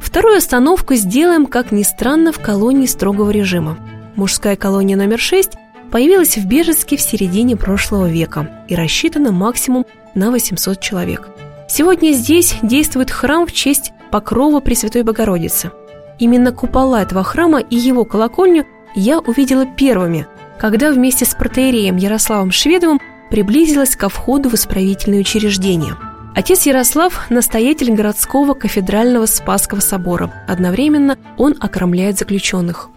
Вторую 0.00 0.36
остановку 0.36 0.94
сделаем, 0.94 1.46
как 1.46 1.72
ни 1.72 1.82
странно, 1.82 2.32
в 2.32 2.38
колонии 2.38 2.86
строгого 2.86 3.30
режима. 3.30 3.78
Мужская 4.14 4.56
колония 4.56 4.96
номер 4.96 5.18
6 5.18 5.52
появилась 5.90 6.38
в 6.38 6.46
Бежецке 6.46 6.96
в 6.96 7.02
середине 7.02 7.56
прошлого 7.56 8.08
века 8.08 8.64
и 8.68 8.74
рассчитана 8.74 9.32
максимум 9.32 9.84
на 10.14 10.30
800 10.30 10.80
человек– 10.80 11.28
Сегодня 11.68 12.12
здесь 12.12 12.54
действует 12.62 13.10
храм 13.10 13.44
в 13.46 13.52
честь 13.52 13.92
Покрова 14.12 14.60
Пресвятой 14.60 15.02
Богородицы. 15.02 15.72
Именно 16.18 16.52
купола 16.52 17.02
этого 17.02 17.24
храма 17.24 17.58
и 17.58 17.76
его 17.76 18.04
колокольню 18.04 18.66
я 18.94 19.18
увидела 19.18 19.66
первыми, 19.66 20.26
когда 20.58 20.92
вместе 20.92 21.24
с 21.24 21.34
протеереем 21.34 21.96
Ярославом 21.96 22.52
Шведовым 22.52 23.00
приблизилась 23.30 23.96
ко 23.96 24.08
входу 24.08 24.48
в 24.48 24.54
исправительное 24.54 25.20
учреждение. 25.20 25.96
Отец 26.36 26.66
Ярослав– 26.66 27.28
настоятель 27.30 27.92
городского 27.92 28.54
кафедрального 28.54 29.26
Спасского 29.26 29.80
собора. 29.80 30.32
Одновременно 30.46 31.18
он 31.36 31.56
окромляет 31.58 32.18
заключенных. 32.18 32.90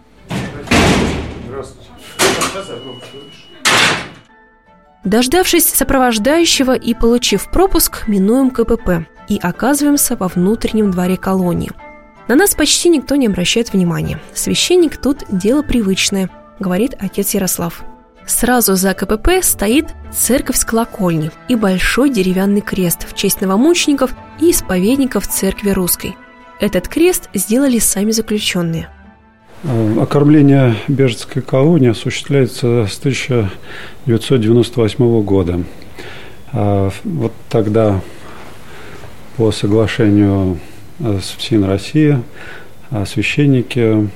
Здравствуйте. 1.48 1.90
Дождавшись 5.04 5.68
сопровождающего 5.68 6.76
и 6.76 6.92
получив 6.92 7.50
пропуск, 7.50 8.06
минуем 8.06 8.50
КПП 8.50 9.06
и 9.28 9.38
оказываемся 9.38 10.14
во 10.16 10.28
внутреннем 10.28 10.90
дворе 10.90 11.16
колонии. 11.16 11.70
На 12.28 12.36
нас 12.36 12.54
почти 12.54 12.90
никто 12.90 13.16
не 13.16 13.26
обращает 13.26 13.72
внимания. 13.72 14.20
Священник 14.34 14.98
тут 14.98 15.24
дело 15.30 15.62
привычное, 15.62 16.28
говорит 16.58 16.94
отец 16.98 17.32
Ярослав. 17.32 17.82
Сразу 18.26 18.76
за 18.76 18.92
КПП 18.92 19.42
стоит 19.42 19.86
церковь 20.12 20.56
с 20.56 20.64
колокольни 20.64 21.32
и 21.48 21.54
большой 21.54 22.10
деревянный 22.10 22.60
крест 22.60 23.10
в 23.10 23.16
честь 23.16 23.40
новомучеников 23.40 24.14
и 24.38 24.50
исповедников 24.50 25.26
церкви 25.26 25.70
русской. 25.70 26.14
Этот 26.60 26.88
крест 26.88 27.30
сделали 27.32 27.78
сами 27.78 28.10
заключенные– 28.10 28.90
окормление 29.62 30.74
бежецкой 30.88 31.42
колонии 31.42 31.90
осуществляется 31.90 32.86
с 32.86 32.98
1998 32.98 35.22
года. 35.22 35.62
А 36.52 36.90
вот 37.04 37.32
тогда 37.48 38.00
по 39.36 39.52
соглашению 39.52 40.58
с 40.98 41.36
ФСИН 41.36 41.62
России 41.64 42.20
священники 43.06 44.08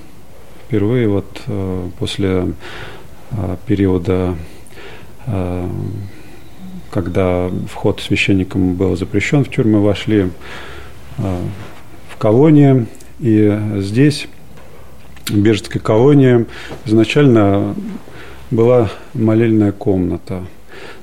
впервые 0.66 1.06
вот 1.08 1.42
э, 1.46 1.88
после 1.98 2.54
периода, 3.66 4.36
когда 6.90 7.50
вход 7.72 8.00
священникам 8.00 8.74
был 8.74 8.96
запрещен 8.96 9.44
в 9.44 9.50
тюрьмы, 9.50 9.80
вошли 9.80 10.30
в 11.16 12.16
колонии. 12.18 12.86
И 13.18 13.58
здесь, 13.78 14.28
Бежецкой 15.30 15.80
колонии, 15.80 16.46
изначально 16.84 17.74
была 18.50 18.90
молельная 19.14 19.72
комната. 19.72 20.42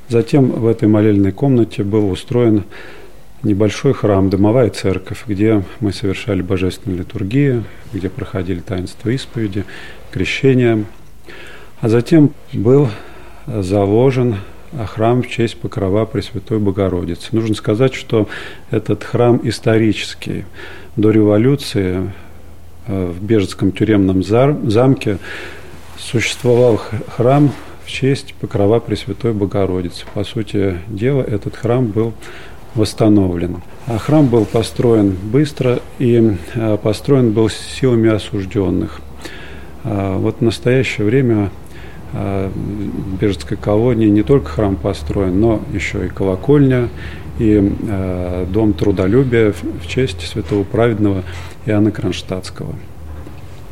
Затем 0.10 0.52
в 0.52 0.68
этой 0.68 0.88
молельной 0.88 1.32
комнате 1.32 1.84
был 1.84 2.10
устроен 2.12 2.66
небольшой 3.44 3.94
храм, 3.94 4.30
домовая 4.30 4.70
церковь, 4.70 5.24
где 5.26 5.64
мы 5.80 5.92
совершали 5.92 6.42
божественную 6.42 7.00
литургию, 7.00 7.64
где 7.94 8.10
проходили 8.10 8.60
таинства 8.60 9.10
исповеди, 9.10 9.66
крещения. 10.12 10.86
А 11.80 11.90
затем 11.90 12.32
был 12.54 12.90
заложен 13.48 14.36
храм 14.88 15.24
в 15.24 15.28
честь 15.28 15.58
покрова 15.58 16.06
Пресвятой 16.06 16.60
Богородицы. 16.60 17.30
Нужно 17.32 17.56
сказать, 17.56 17.94
что 17.94 18.30
этот 18.70 19.04
храм 19.04 19.40
исторический. 19.44 20.46
До 20.96 21.10
революции 21.10 22.12
в 22.88 23.24
Бежецком 23.24 23.72
тюремном 23.72 24.24
замке 24.24 25.18
существовал 25.98 26.82
храм 27.16 27.52
в 27.86 27.90
честь 27.90 28.34
покрова 28.36 28.80
Пресвятой 28.80 29.34
Богородицы. 29.34 30.06
По 30.14 30.24
сути 30.24 30.78
дела, 30.88 31.22
этот 31.22 31.56
храм 31.56 31.86
был 31.86 32.14
восстановлен. 32.76 33.58
А 33.88 33.98
храм 33.98 34.28
был 34.28 34.46
построен 34.46 35.16
быстро 35.24 35.80
и 36.00 36.36
э, 36.56 36.78
построен 36.82 37.32
был 37.32 37.50
силами 37.50 38.10
осужденных. 38.10 39.02
А 39.84 40.18
вот 40.18 40.38
в 40.40 40.42
настоящее 40.42 41.06
время 41.06 41.50
э, 42.14 42.50
в 42.54 43.20
Бежецкой 43.20 43.58
колонии 43.58 44.08
не 44.08 44.24
только 44.24 44.50
храм 44.50 44.76
построен, 44.76 45.40
но 45.40 45.62
еще 45.74 46.06
и 46.06 46.10
колокольня, 46.10 46.90
и 47.42 47.74
э, 47.88 48.46
дом 48.50 48.74
трудолюбия 48.74 49.52
в 49.52 49.88
честь 49.88 50.22
святого 50.28 50.64
праведного 50.64 51.24
Иоанна 51.66 51.92
Кронштадтского. 51.92 52.76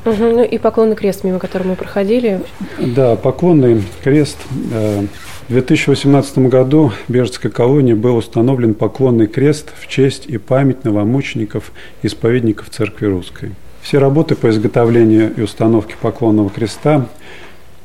Угу, 0.05 0.23
ну 0.23 0.43
и 0.43 0.57
поклонный 0.57 0.95
крест, 0.95 1.23
мимо 1.23 1.37
которого 1.39 1.69
мы 1.69 1.75
проходили. 1.75 2.41
Да, 2.79 3.15
поклонный 3.15 3.83
крест. 4.03 4.37
Э, 4.73 5.03
в 5.47 5.51
2018 5.51 6.39
году 6.49 6.91
в 7.07 7.11
Бежецкой 7.11 7.51
колонии 7.51 7.93
был 7.93 8.17
установлен 8.17 8.73
поклонный 8.73 9.27
крест 9.27 9.71
в 9.79 9.87
честь 9.87 10.25
и 10.25 10.37
память 10.37 10.83
новомучеников 10.83 11.71
и 12.01 12.07
исповедников 12.07 12.69
Церкви 12.71 13.05
Русской. 13.05 13.51
Все 13.81 13.99
работы 13.99 14.35
по 14.35 14.49
изготовлению 14.49 15.33
и 15.35 15.41
установке 15.41 15.95
поклонного 16.01 16.49
креста 16.49 17.07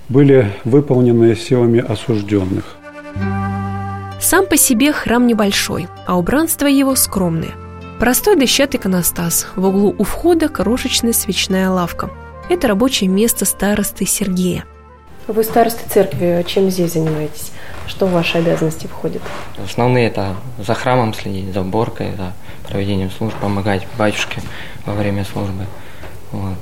были 0.09 0.51
выполнены 0.65 1.35
силами 1.37 1.81
осужденных. 1.81 2.77
Сам 4.25 4.47
по 4.47 4.57
себе 4.57 4.91
храм 4.91 5.27
небольшой, 5.27 5.87
а 6.07 6.17
убранство 6.17 6.67
его 6.67 6.97
скромное. 6.97 7.51
Простой 8.01 8.37
дощатый 8.37 8.81
иконостас, 8.81 9.49
в 9.55 9.67
углу 9.67 9.95
у 9.99 10.03
входа 10.03 10.49
крошечная 10.49 11.13
свечная 11.13 11.69
лавка. 11.69 12.09
Это 12.49 12.69
рабочее 12.69 13.11
место 13.11 13.45
старосты 13.45 14.07
Сергея. 14.07 14.65
Вы 15.27 15.45
староста 15.45 15.87
церкви, 15.91 16.43
чем 16.49 16.71
здесь 16.71 16.95
занимаетесь? 16.95 17.53
Что 17.87 18.07
в 18.07 18.13
ваши 18.13 18.39
обязанности 18.39 18.87
входит? 18.87 19.21
Основные 19.63 20.07
это 20.07 20.37
за 20.57 20.73
храмом 20.73 21.13
следить, 21.13 21.53
за 21.53 21.61
уборкой, 21.61 22.17
за 22.17 22.33
проведением 22.67 23.11
служб, 23.11 23.37
помогать 23.37 23.87
батюшке 23.99 24.41
во 24.87 24.95
время 24.95 25.27
службы. 25.27 25.67
Вот. 26.33 26.57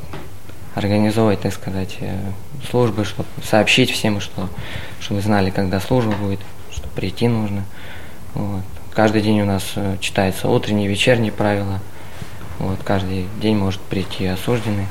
Организовывать, 0.75 1.43
так 1.43 1.53
сказать, 1.53 1.97
э, 2.01 2.19
службы, 2.69 3.05
чтобы 3.05 3.29
сообщить 3.49 3.93
всем, 3.93 4.19
что, 4.19 4.49
чтобы 4.99 5.21
знали, 5.21 5.51
когда 5.51 5.79
служба 5.79 6.11
будет, 6.15 6.41
прийти 6.95 7.29
нужно. 7.29 7.65
Вот. 8.35 8.63
Каждый 8.95 9.23
день 9.23 9.41
у 9.41 9.47
нас 9.47 9.73
э, 9.77 9.97
читается 10.01 10.49
утренние, 10.49 10.89
вечерние 10.89 11.33
правила. 11.33 11.81
Вот, 12.59 12.79
каждый 12.85 13.27
день 13.41 13.57
может 13.57 13.81
прийти 13.81 14.27
осужденный, 14.27 14.87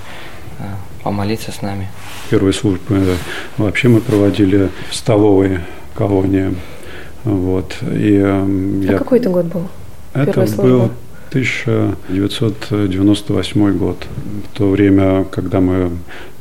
э, 0.60 0.63
помолиться 1.03 1.51
с 1.51 1.62
нами. 1.62 1.88
Первые 2.29 2.53
службы 2.53 3.00
да. 3.00 3.13
вообще 3.58 3.88
мы 3.88 4.01
проводили 4.01 4.70
в 4.89 4.96
столовой 4.96 5.60
колонии. 5.93 6.55
Вот. 7.24 7.77
И, 7.81 8.15
э, 8.15 8.43
а 8.43 8.91
я... 8.91 8.98
какой 8.98 9.20
это 9.20 9.29
год 9.29 9.46
был? 9.46 9.67
Это 10.13 10.46
был 10.58 10.91
1998 11.32 13.78
год. 13.78 14.06
В 14.52 14.58
то 14.58 14.70
время, 14.70 15.24
когда 15.24 15.62
мы 15.62 15.92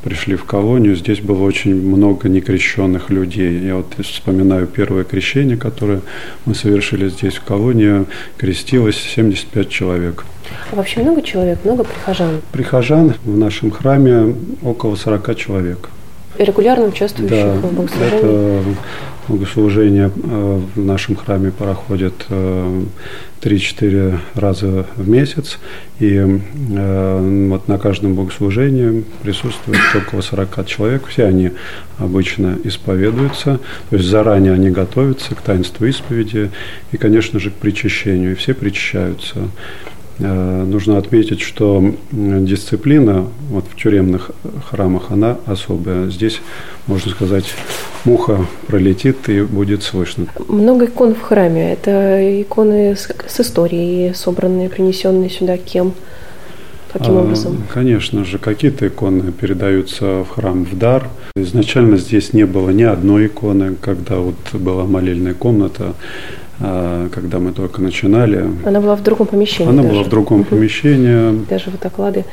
пришли 0.03 0.35
в 0.35 0.43
колонию, 0.43 0.97
здесь 0.97 1.21
было 1.21 1.43
очень 1.43 1.73
много 1.75 2.27
некрещенных 2.27 3.09
людей. 3.09 3.57
Я 3.59 3.77
вот 3.77 3.93
вспоминаю 4.05 4.67
первое 4.67 5.05
крещение, 5.05 5.55
которое 5.55 6.01
мы 6.45 6.55
совершили 6.55 7.07
здесь 7.07 7.35
в 7.35 7.43
колонии, 7.43 8.05
крестилось 8.37 8.97
75 8.97 9.69
человек. 9.69 10.25
А 10.73 10.75
вообще 10.75 10.99
много 10.99 11.21
человек, 11.21 11.59
много 11.63 11.85
прихожан? 11.85 12.41
Прихожан 12.51 13.13
в 13.23 13.37
нашем 13.37 13.71
храме 13.71 14.35
около 14.61 14.95
40 14.95 15.37
человек. 15.37 15.87
И 16.37 16.43
регулярно 16.43 16.87
участвующих 16.87 17.45
да, 17.45 17.53
в 17.53 17.73
богослужении? 17.73 18.17
это 18.17 18.61
богослужение 19.27 20.11
э, 20.13 20.61
в 20.75 20.79
нашем 20.79 21.15
храме 21.15 21.51
проходит 21.51 22.13
3-4 22.29 22.81
э, 23.43 24.17
раза 24.35 24.85
в 24.95 25.07
месяц. 25.07 25.59
И 25.99 26.15
э, 26.15 27.47
вот 27.49 27.67
на 27.67 27.77
каждом 27.77 28.15
богослужении 28.15 29.03
присутствует 29.21 29.79
около 29.95 30.21
40 30.21 30.65
человек. 30.65 31.07
Все 31.07 31.25
они 31.25 31.51
обычно 31.97 32.57
исповедуются, 32.63 33.59
то 33.89 33.95
есть 33.95 34.07
заранее 34.07 34.53
они 34.53 34.69
готовятся 34.69 35.35
к 35.35 35.41
таинству 35.41 35.85
исповеди 35.85 36.51
и, 36.91 36.97
конечно 36.97 37.39
же, 37.39 37.51
к 37.51 37.53
причащению. 37.53 38.31
И 38.31 38.35
все 38.35 38.53
причащаются. 38.53 39.49
Нужно 40.19 40.99
отметить, 40.99 41.41
что 41.41 41.95
дисциплина 42.11 43.25
вот 43.49 43.65
в 43.71 43.75
тюремных 43.75 44.29
храмах, 44.69 45.09
она 45.09 45.37
особая. 45.47 46.11
Здесь, 46.11 46.41
можно 46.85 47.09
сказать, 47.09 47.55
муха 48.05 48.45
пролетит 48.67 49.29
и 49.29 49.41
будет 49.41 49.83
слышно. 49.83 50.27
Много 50.47 50.85
икон 50.85 51.15
в 51.15 51.21
храме. 51.21 51.73
Это 51.73 52.41
иконы 52.41 52.95
с, 52.95 53.09
с 53.27 53.39
историей, 53.39 54.13
собранные, 54.13 54.69
принесенные 54.69 55.29
сюда 55.29 55.57
кем? 55.57 55.93
Каким 56.91 57.17
а, 57.17 57.21
образом? 57.21 57.63
Конечно 57.73 58.25
же, 58.25 58.37
какие-то 58.37 58.87
иконы 58.87 59.31
передаются 59.31 60.23
в 60.23 60.29
храм 60.29 60.65
в 60.65 60.77
дар. 60.77 61.09
Изначально 61.35 61.97
здесь 61.97 62.33
не 62.33 62.45
было 62.45 62.69
ни 62.71 62.83
одной 62.83 63.27
иконы, 63.27 63.75
когда 63.79 64.17
вот 64.17 64.35
была 64.53 64.85
молельная 64.85 65.33
комната. 65.33 65.93
А, 66.63 67.09
когда 67.09 67.39
мы 67.39 67.51
только 67.51 67.81
начинали. 67.81 68.45
Она 68.65 68.81
была 68.81 68.95
в 68.95 69.03
другом 69.03 69.27
помещении. 69.27 69.71
Она 69.71 69.81
даже. 69.81 69.93
была 69.93 70.03
в 70.03 70.09
другом 70.09 70.43
помещении. 70.43 71.45
Даже 71.45 71.71
вот 71.71 71.83
оклады, 71.85 72.25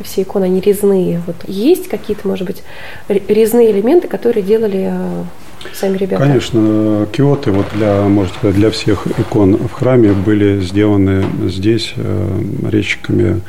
все 0.00 0.22
иконы, 0.22 0.44
они 0.44 0.60
резные. 0.60 1.22
Вот 1.26 1.36
есть 1.46 1.88
какие-то, 1.88 2.26
может 2.26 2.46
быть, 2.46 2.62
резные 3.08 3.70
элементы, 3.70 4.08
которые 4.08 4.42
делали 4.42 4.90
а, 4.90 5.24
сами 5.72 5.96
ребята? 5.98 6.24
Конечно, 6.24 7.06
киоты 7.12 7.52
вот 7.52 7.66
для, 7.74 8.02
может 8.02 8.34
сказать, 8.34 8.56
для 8.56 8.70
всех 8.70 9.06
икон 9.06 9.56
в 9.56 9.72
храме 9.72 10.12
были 10.12 10.60
сделаны 10.60 11.24
здесь 11.44 11.94
э, 11.96 12.42
резчиками, 12.68 13.40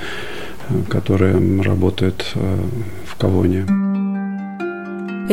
которые 0.89 1.61
работают 1.63 2.25
э, 2.35 2.39
в 3.05 3.15
колонии. 3.15 3.65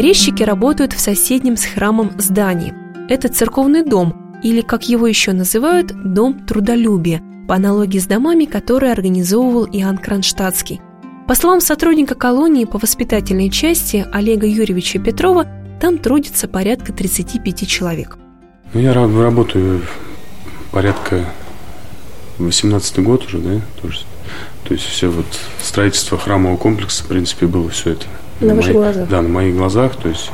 Резчики 0.01 0.43
работают 0.43 0.93
в 0.93 1.01
соседнем 1.01 1.57
с 1.57 1.65
храмом 1.65 2.13
здании. 2.19 2.73
Это 3.09 3.29
церковный 3.29 3.85
дом– 3.85 4.21
или, 4.45 4.61
как 4.61 4.89
его 4.89 5.07
еще 5.07 5.33
называют, 5.33 5.93
«Дом 6.05 6.47
трудолюбия», 6.47 7.23
по 7.49 7.57
аналогии 7.57 7.99
с 7.99 8.07
домами, 8.07 8.45
которые 8.45 8.93
организовывал 8.93 9.67
Иоанн 9.67 9.99
Кронштадтский. 9.99 10.81
По 11.27 11.35
словам 11.35 11.61
сотрудника 11.61 12.15
колонии 12.15 12.67
по 12.67 12.79
воспитательной 12.79 13.51
части 13.51 14.07
Олега 14.13 14.47
Юрьевича 14.47 14.99
Петрова, 14.99 15.47
там 15.81 15.99
трудится 15.99 16.47
порядка 16.47 16.93
35 16.93 17.67
человек. 17.67 18.19
Ну, 18.73 18.81
я 18.81 18.93
работаю 18.93 19.81
порядка 20.71 21.25
18 22.39 22.99
год 23.01 23.25
уже, 23.27 23.39
да, 23.39 23.61
тоже. 23.81 24.01
То 24.69 24.75
есть 24.75 24.85
все 24.85 25.09
вот 25.09 25.27
строительство 25.63 26.19
храмового 26.19 26.57
комплекса, 26.59 27.05
в 27.05 27.07
принципе, 27.07 27.47
было 27.47 27.71
все 27.71 27.93
это. 27.93 28.07
На, 28.41 28.49
на 28.49 28.55
ваших 28.57 28.75
мои, 28.75 28.83
глазах? 28.83 29.09
Да, 29.09 29.23
на 29.23 29.29
моих 29.29 29.57
глазах. 29.57 29.97
То 29.97 30.09
есть 30.09 30.31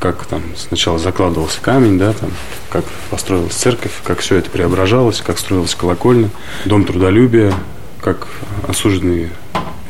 как 0.00 0.26
там 0.26 0.42
сначала 0.56 0.98
закладывался 0.98 1.60
камень, 1.60 1.98
да, 1.98 2.12
там, 2.12 2.30
как 2.70 2.84
построилась 3.10 3.54
церковь, 3.54 3.92
как 4.04 4.20
все 4.20 4.36
это 4.36 4.50
преображалось, 4.50 5.20
как 5.20 5.38
строилась 5.38 5.74
колокольня, 5.74 6.30
дом 6.64 6.84
трудолюбия, 6.84 7.52
как 8.00 8.28
осужденные, 8.66 9.30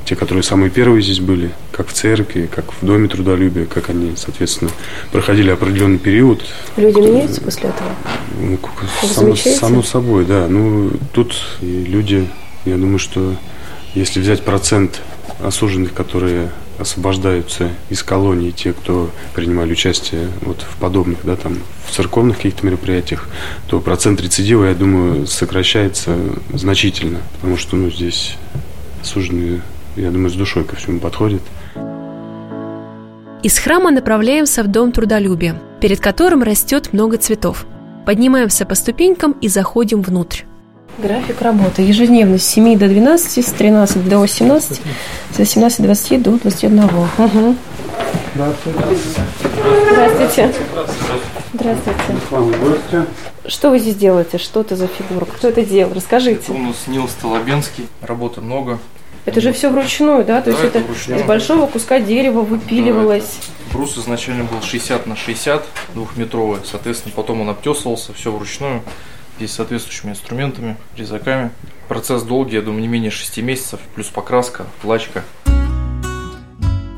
те, 0.05 0.17
которые 0.17 0.43
самые 0.43 0.71
первые 0.71 1.03
здесь 1.03 1.21
были, 1.21 1.51
как 1.73 1.89
в 1.89 1.93
церкви, 1.93 2.49
как 2.53 2.73
в 2.73 2.85
доме 2.85 3.09
трудолюбия, 3.09 3.67
как 3.67 3.91
они, 3.91 4.15
соответственно, 4.17 4.71
проходили 5.13 5.51
определенный 5.51 5.99
период. 5.99 6.45
Люди 6.77 6.99
меняются 6.99 7.43
после 7.43 7.69
этого? 7.69 7.91
Ну, 8.41 8.59
само, 9.07 9.37
само 9.37 9.83
собой, 9.83 10.25
да. 10.25 10.47
Ну, 10.49 10.93
тут 11.13 11.37
и 11.61 11.85
люди, 11.85 12.27
я 12.65 12.77
думаю, 12.77 12.99
что 12.99 13.35
если 13.95 14.21
взять 14.21 14.43
процент 14.43 15.03
осужденных, 15.43 15.93
которые 15.93 16.51
освобождаются 16.79 17.71
из 17.91 18.03
колонии 18.03 18.51
те, 18.51 18.73
кто 18.73 19.11
принимали 19.35 19.73
участие 19.73 20.29
вот 20.43 20.63
в 20.63 20.77
подобных, 20.77 21.19
да, 21.25 21.37
там, 21.37 21.59
в 21.87 21.93
церковных 21.93 22.37
каких-то 22.37 22.65
мероприятиях, 22.65 23.29
то 23.67 23.81
процент 23.81 24.21
рецидива, 24.21 24.67
я 24.67 24.75
думаю, 24.75 25.27
сокращается 25.27 26.17
значительно, 26.53 27.19
потому 27.35 27.57
что, 27.57 27.77
ну, 27.77 27.91
здесь 27.91 28.37
осужденные, 29.03 29.63
я 29.97 30.11
думаю, 30.11 30.31
с 30.31 30.35
душой 30.35 30.65
ко 30.65 30.77
всему 30.77 31.01
подходят. 31.01 31.43
Из 33.43 33.59
храма 33.59 33.91
направляемся 33.91 34.63
в 34.65 34.67
Дом 34.67 34.91
трудолюбия, 34.91 35.61
перед 35.81 36.01
которым 36.01 36.43
растет 36.43 36.93
много 36.93 37.19
цветов. 37.19 37.67
Поднимаемся 38.05 38.67
по 38.67 38.75
ступенькам 38.75 39.33
и 39.33 39.49
заходим 39.49 40.03
внутрь. 40.03 40.43
График 40.99 41.41
работы. 41.43 41.83
Ежедневно 41.83 42.39
с 42.39 42.45
7 42.45 42.77
до 42.77 42.89
12, 42.89 43.47
с 43.47 43.53
13 43.53 44.09
до 44.09 44.19
18, 44.19 44.81
с 45.33 45.39
18 45.39 45.81
до 45.81 45.87
20 45.87 46.23
до 46.23 46.31
21. 46.39 46.85
Угу. 46.85 47.57
Здравствуйте. 48.35 50.53
Здравствуйте. 51.55 53.07
Что 53.47 53.71
вы 53.71 53.79
здесь 53.79 53.95
делаете? 53.95 54.39
Что 54.39 54.61
это 54.63 54.75
за 54.77 54.89
фигура? 54.89 55.25
Кто 55.25 55.49
это 55.49 55.65
делал? 55.65 55.93
Расскажите. 55.95 56.41
Это 56.41 56.53
у 56.53 56.59
нас 56.59 56.77
Нил 56.89 57.09
Столобенский. 57.09 57.87
Работы 58.03 58.41
много. 58.41 58.79
Это 59.25 59.41
же 59.41 59.53
все 59.53 59.71
вручную, 59.71 60.25
да? 60.25 60.41
То 60.41 60.47
Да, 60.47 60.51
есть 60.53 60.65
это, 60.65 60.79
это 60.79 60.87
вручную. 60.89 61.21
из 61.21 61.27
большого 61.27 61.67
куска 61.67 62.01
дерева 62.01 62.41
выпиливалось. 62.41 63.39
Брус 63.73 63.97
изначально 63.99 64.45
был 64.45 64.63
60 64.63 65.07
на 65.07 65.17
60, 65.17 65.65
двухметровый. 65.95 66.61
Соответственно, 66.65 67.13
потом 67.15 67.43
он 67.43 67.51
обтесывался, 67.51 68.13
все 68.15 68.33
вручную. 68.33 68.83
Здесь 69.39 69.53
соответствующими 69.53 70.11
инструментами, 70.11 70.77
резаками. 70.97 71.53
Процесс 71.87 72.25
долгий, 72.25 72.57
я 72.57 72.61
думаю, 72.61 72.83
не 72.83 72.89
менее 72.89 73.13
6 73.13 73.39
месяцев. 73.39 73.79
Плюс 73.95 74.09
покраска, 74.09 74.67
плачка. 74.83 75.23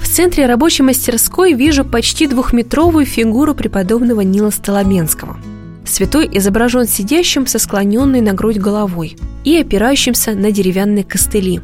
В 0.00 0.08
центре 0.08 0.46
рабочей 0.46 0.82
мастерской 0.82 1.52
вижу 1.52 1.84
почти 1.84 2.26
двухметровую 2.26 3.04
фигуру 3.04 3.54
преподобного 3.54 4.22
Нила 4.22 4.48
Столобенского. 4.48 5.38
Святой 5.84 6.30
изображен 6.32 6.86
сидящим 6.86 7.46
со 7.46 7.58
склоненной 7.58 8.22
на 8.22 8.32
грудь 8.32 8.58
головой 8.58 9.18
и 9.44 9.58
опирающимся 9.58 10.32
на 10.32 10.50
деревянные 10.50 11.04
костыли. 11.04 11.60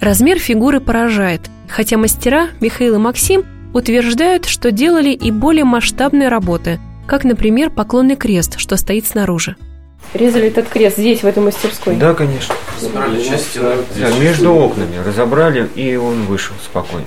Размер 0.00 0.38
фигуры 0.38 0.80
поражает, 0.80 1.50
хотя 1.68 1.98
мастера 1.98 2.48
Михаил 2.60 2.94
и 2.94 2.98
Максим 2.98 3.44
утверждают, 3.74 4.46
что 4.46 4.70
делали 4.70 5.10
и 5.10 5.30
более 5.30 5.64
масштабные 5.64 6.30
работы, 6.30 6.80
как, 7.06 7.24
например, 7.24 7.68
поклонный 7.68 8.16
крест, 8.16 8.58
что 8.58 8.78
стоит 8.78 9.06
снаружи. 9.06 9.56
Резали 10.14 10.48
этот 10.48 10.68
крест 10.68 10.96
здесь, 10.96 11.22
в 11.22 11.26
этой 11.26 11.42
мастерской? 11.42 11.96
Да, 11.96 12.14
конечно. 12.14 12.54
Собрали 12.80 13.22
часть 13.22 13.50
стены. 13.50 13.76
Да, 13.98 14.10
между 14.18 14.52
окнами 14.52 14.96
разобрали, 15.04 15.68
и 15.74 15.96
он 15.96 16.24
вышел 16.24 16.54
спокойно. 16.64 17.06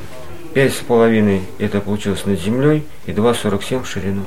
Пять 0.53 0.73
с 0.73 0.77
половиной 0.77 1.41
это 1.59 1.79
получилось 1.79 2.25
над 2.25 2.39
землей, 2.39 2.85
и 3.05 3.11
2,47 3.11 3.83
в 3.83 3.87
ширину. 3.87 4.23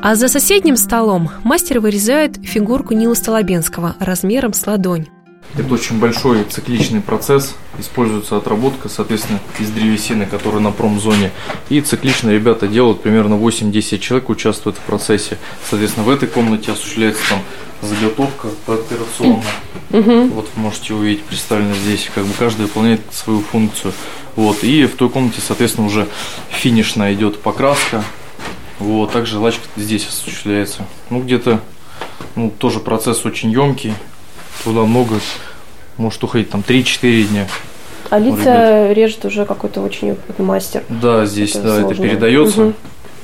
А 0.00 0.14
за 0.14 0.28
соседним 0.28 0.76
столом 0.76 1.30
мастер 1.44 1.80
вырезает 1.80 2.36
фигурку 2.44 2.94
Нила 2.94 3.14
Столобенского 3.14 3.96
размером 4.00 4.52
с 4.52 4.66
ладонь. 4.66 5.08
Это 5.56 5.74
очень 5.74 5.98
большой 5.98 6.44
цикличный 6.44 7.00
процесс. 7.00 7.54
Используется 7.78 8.36
отработка, 8.36 8.88
соответственно, 8.88 9.40
из 9.58 9.70
древесины, 9.70 10.26
которая 10.26 10.60
на 10.60 10.72
промзоне. 10.72 11.32
И 11.68 11.80
циклично 11.80 12.30
ребята 12.30 12.68
делают, 12.68 13.02
примерно 13.02 13.34
8-10 13.34 13.98
человек 13.98 14.28
участвуют 14.28 14.76
в 14.76 14.80
процессе. 14.80 15.38
Соответственно, 15.68 16.04
в 16.06 16.10
этой 16.10 16.28
комнате 16.28 16.72
осуществляется 16.72 17.22
там 17.30 17.40
заготовка 17.80 18.48
операционная. 18.66 19.42
Вот 19.90 20.48
вы 20.54 20.62
можете 20.62 20.94
увидеть 20.94 21.24
представлено 21.24 21.74
здесь, 21.74 22.10
как 22.14 22.24
бы 22.24 22.34
каждый 22.38 22.62
выполняет 22.62 23.00
свою 23.10 23.40
функцию. 23.40 23.94
Вот. 24.36 24.62
И 24.62 24.84
в 24.86 24.96
той 24.96 25.08
комнате, 25.08 25.40
соответственно, 25.44 25.86
уже 25.86 26.06
финишная 26.50 27.14
идет 27.14 27.40
покраска. 27.40 28.04
Вот. 28.78 29.12
Также 29.12 29.38
лачка 29.38 29.62
здесь 29.76 30.06
осуществляется. 30.06 30.86
Ну, 31.10 31.22
где-то, 31.22 31.60
ну, 32.36 32.50
тоже 32.50 32.80
процесс 32.80 33.24
очень 33.24 33.50
емкий. 33.50 33.94
Туда 34.64 34.82
много, 34.82 35.20
может 35.96 36.22
уходить 36.24 36.50
там 36.50 36.62
3-4 36.66 37.22
дня. 37.24 37.48
А 38.10 38.18
лица 38.18 38.92
режет 38.92 39.24
уже 39.24 39.44
какой-то 39.44 39.80
очень 39.82 40.12
опытный 40.12 40.44
мастер. 40.46 40.82
Да, 40.88 41.26
здесь, 41.26 41.50
Это 41.50 41.62
да, 41.62 41.74
это 41.74 41.80
сложно. 41.82 42.04
передается. 42.04 42.60
Мгм. 42.60 42.74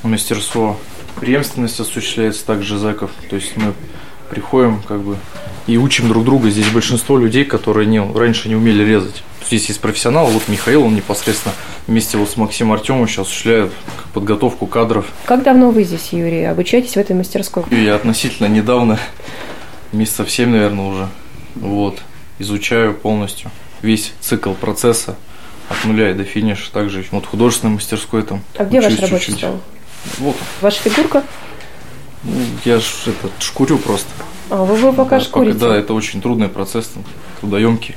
Мастерство. 0.03 0.77
Преемственность 1.21 1.81
осуществляется 1.81 2.45
также 2.45 2.79
зэков. 2.79 3.11
То 3.31 3.37
есть 3.37 3.57
мы 3.57 3.73
приходим 4.29 4.83
как 4.87 5.01
бы 5.01 5.17
и 5.67 5.79
учим 5.79 6.09
друг 6.09 6.25
друга. 6.25 6.51
Здесь 6.51 6.69
большинство 6.69 7.17
людей, 7.17 7.45
которые 7.45 7.87
не, 7.87 8.01
раньше 8.01 8.49
не 8.49 8.57
умели 8.57 8.85
резать. 8.85 9.23
Здесь 9.47 9.69
есть 9.69 9.81
профессионал, 9.81 10.27
вот 10.27 10.49
Михаил, 10.49 10.85
он 10.85 10.95
непосредственно 10.95 11.55
вместе 11.87 12.17
вот 12.17 12.31
с 12.31 12.37
Максимом 12.39 12.73
Артемовичем 12.73 13.23
осуществляет 13.23 13.73
подготовку 14.15 14.67
кадров. 14.67 15.07
Как 15.27 15.43
давно 15.43 15.71
вы 15.71 15.85
здесь, 15.85 16.09
Юрий, 16.13 16.45
обучаетесь 16.45 16.95
в 16.95 16.97
этой 16.97 17.15
мастерской? 17.15 17.63
Я 17.71 17.95
относительно 17.97 18.47
недавно, 18.47 18.99
месяцев 19.93 20.31
7, 20.31 20.49
наверное, 20.49 20.85
уже, 20.87 21.09
вот, 21.55 22.01
изучаю 22.39 22.95
полностью 22.95 23.51
весь 23.83 24.13
цикл 24.21 24.53
процесса 24.53 25.17
от 25.69 25.85
нуля 25.85 26.11
и 26.11 26.15
до 26.15 26.25
финиша. 26.25 26.71
Также 26.73 27.05
вот 27.11 27.27
художественной 27.27 27.75
мастерской 27.75 28.23
там. 28.23 28.43
А 28.57 28.65
где 28.65 28.81
ваш 28.81 28.99
рабочий 28.99 29.27
чуть-чуть. 29.33 29.39
стол? 29.39 29.61
Вот, 30.19 30.37
Ваша 30.61 30.79
фигурка? 30.81 31.23
ну, 32.25 32.33
я 32.65 32.79
ж 32.81 32.85
это, 33.07 33.31
шкурю 33.39 33.79
просто. 33.79 34.09
А, 34.51 34.57
вы, 34.65 34.77
вы 34.77 34.93
пока 34.93 35.19
Да, 35.19 35.25
шкурите. 35.25 35.59
Да, 35.59 35.75
это 35.77 35.95
очень 35.95 36.21
трудный 36.21 36.49
процесс, 36.49 36.87
там, 36.89 37.03
трудоемкий. 37.41 37.97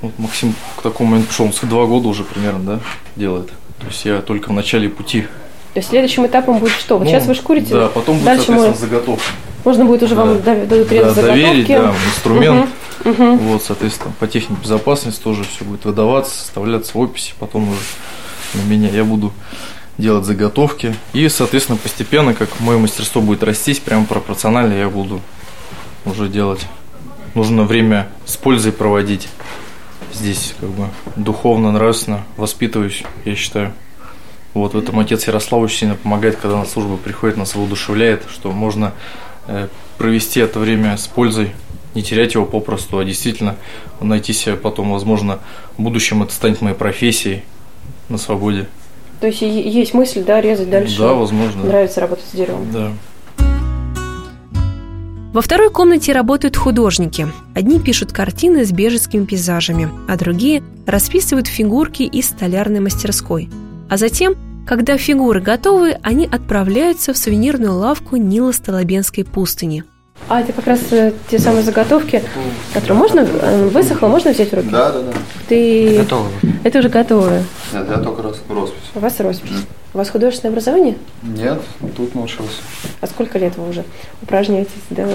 Вот 0.00 0.18
Максим 0.18 0.54
к 0.76 0.82
такому 0.82 1.10
моменту 1.10 1.28
пришел, 1.28 1.46
он 1.46 1.68
два 1.68 1.86
года 1.86 2.08
уже 2.08 2.24
примерно, 2.24 2.64
да, 2.76 2.80
делает. 3.14 3.48
То 3.78 3.86
есть 3.86 4.04
я 4.04 4.20
только 4.20 4.48
в 4.48 4.52
начале 4.52 4.88
пути. 4.88 5.22
То 5.74 5.78
есть 5.78 5.88
следующим 5.90 6.26
этапом 6.26 6.58
будет 6.58 6.72
что? 6.72 6.98
Вот 6.98 7.04
Ну, 7.04 7.10
сейчас 7.10 7.26
вы 7.26 7.34
шкурите? 7.34 7.72
Да, 7.72 7.86
потом 7.88 8.16
будет, 8.16 8.24
Дальше 8.24 8.46
соответственно, 8.46 8.72
мы- 8.74 8.78
заготовка. 8.94 9.30
Можно 9.64 9.84
будет 9.84 10.02
уже 10.02 10.14
вам 10.14 10.38
Да. 10.42 10.54
дав- 10.54 10.68
дадут 10.68 10.88
Да, 10.88 11.12
доверить, 11.14 11.68
да, 11.68 11.94
инструмент. 12.06 12.68
Мгм. 13.04 13.38
Вот, 13.38 13.62
соответственно, 13.62 14.12
по 14.18 14.26
технике 14.26 14.60
безопасности 14.62 15.22
тоже 15.22 15.42
все 15.44 15.64
будет 15.64 15.84
выдаваться, 15.84 16.36
составляться 16.36 16.92
в 16.94 17.00
описи, 17.00 17.34
потом 17.38 17.68
уже 17.68 17.80
на 18.54 18.68
меня 18.68 18.88
я 18.90 19.04
буду 19.04 19.32
делать 19.98 20.24
заготовки. 20.24 20.94
И, 21.12 21.28
соответственно, 21.28 21.78
постепенно, 21.78 22.34
как 22.34 22.48
мое 22.60 22.78
мастерство 22.78 23.20
будет 23.20 23.42
расти, 23.42 23.74
прямо 23.84 24.04
пропорционально 24.06 24.74
я 24.74 24.88
буду 24.88 25.20
уже 26.04 26.28
делать. 26.28 26.66
Нужно 27.34 27.64
время 27.64 28.08
с 28.24 28.36
пользой 28.36 28.72
проводить. 28.72 29.28
Здесь 30.12 30.54
как 30.60 30.68
бы 30.70 30.88
духовно, 31.16 31.72
нравственно 31.72 32.22
воспитываюсь, 32.36 33.02
я 33.24 33.34
считаю. 33.34 33.72
Вот 34.54 34.74
в 34.74 34.78
этом 34.78 34.98
отец 34.98 35.26
Ярослав 35.26 35.62
очень 35.62 35.78
сильно 35.78 35.94
помогает, 35.94 36.36
когда 36.36 36.58
на 36.58 36.66
службу 36.66 36.98
приходит, 36.98 37.38
нас 37.38 37.54
воодушевляет, 37.54 38.24
что 38.30 38.52
можно 38.52 38.92
провести 39.98 40.40
это 40.40 40.58
время 40.58 40.96
с 40.96 41.06
пользой, 41.06 41.52
не 41.94 42.02
терять 42.02 42.34
его 42.34 42.46
попросту, 42.46 42.98
а 42.98 43.04
действительно 43.04 43.56
найти 44.00 44.32
себя 44.32 44.56
потом, 44.56 44.92
возможно, 44.92 45.40
в 45.76 45.82
будущем 45.82 46.22
это 46.22 46.32
станет 46.32 46.60
моей 46.60 46.76
профессией 46.76 47.42
на 48.08 48.18
свободе. 48.18 48.66
То 49.20 49.28
есть 49.28 49.42
есть 49.42 49.94
мысль, 49.94 50.24
да, 50.24 50.40
резать 50.40 50.70
дальше? 50.70 50.98
Да, 50.98 51.12
возможно. 51.12 51.62
да. 51.62 51.68
Нравится 51.68 52.00
работать 52.00 52.24
с 52.24 52.34
деревом. 52.34 52.72
Да. 52.72 52.92
Во 55.32 55.40
второй 55.40 55.70
комнате 55.70 56.12
работают 56.12 56.56
художники. 56.56 57.26
Одни 57.54 57.80
пишут 57.80 58.12
картины 58.12 58.66
с 58.66 58.72
бежецкими 58.72 59.24
пейзажами, 59.24 59.88
а 60.06 60.16
другие 60.16 60.62
расписывают 60.86 61.46
фигурки 61.46 62.02
из 62.02 62.26
столярной 62.28 62.80
мастерской. 62.80 63.48
А 63.88 63.96
затем, 63.96 64.34
когда 64.66 64.96
фигуры 64.96 65.40
готовы, 65.40 65.96
они 66.02 66.26
отправляются 66.26 67.12
в 67.12 67.18
сувенирную 67.18 67.74
лавку 67.74 68.16
Нила 68.16 68.52
Столобенской 68.52 69.24
пустыни. 69.24 69.84
А 70.28 70.40
это 70.40 70.52
как 70.52 70.66
раз 70.66 70.80
э, 70.92 71.12
те 71.28 71.38
самые 71.38 71.62
заготовки, 71.62 72.22
которые 72.72 72.98
можно 72.98 73.20
э, 73.20 73.66
высохло, 73.68 74.06
можно 74.08 74.32
взять 74.32 74.50
в 74.50 74.54
руки? 74.54 74.68
Да, 74.70 74.90
да, 74.92 75.00
да. 75.02 75.12
Ты... 75.48 75.98
Готово. 75.98 76.28
Это 76.64 76.78
уже 76.78 76.88
готовое. 76.88 77.44
Нет, 77.72 77.86
я 77.90 77.98
только 77.98 78.22
раз 78.22 78.36
роспись. 78.48 78.78
У 78.94 78.98
вас 79.00 79.20
роспись. 79.20 79.50
У 79.94 79.98
вас 79.98 80.08
художественное 80.08 80.52
образование? 80.52 80.96
Нет, 81.22 81.60
тут 81.96 82.14
научился. 82.14 82.62
А 83.02 83.06
сколько 83.06 83.38
лет 83.38 83.58
вы 83.58 83.68
уже 83.68 83.84
упражняетесь? 84.22 84.72
Да, 84.88 85.06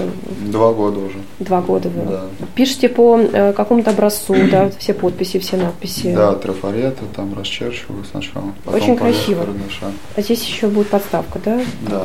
Два 0.46 0.72
года 0.72 1.00
уже. 1.00 1.16
два 1.40 1.60
года 1.60 1.88
вы. 1.88 2.04
Да. 2.08 2.24
Пишете 2.54 2.88
по 2.88 3.18
э, 3.18 3.52
какому-то 3.54 3.90
образцу, 3.90 4.36
да, 4.52 4.70
все 4.78 4.94
подписи, 4.94 5.40
все 5.40 5.56
надписи. 5.56 6.14
Да, 6.14 6.34
трафареты 6.34 7.02
там 7.16 7.36
расчерчиваю 7.36 8.04
сначала. 8.08 8.52
Очень 8.66 8.96
красиво. 8.96 9.40
карандаша. 9.40 9.86
А 10.14 10.22
здесь 10.22 10.44
еще 10.44 10.68
будет 10.68 10.88
подставка, 10.88 11.40
да? 11.44 11.60
Да. 11.88 12.02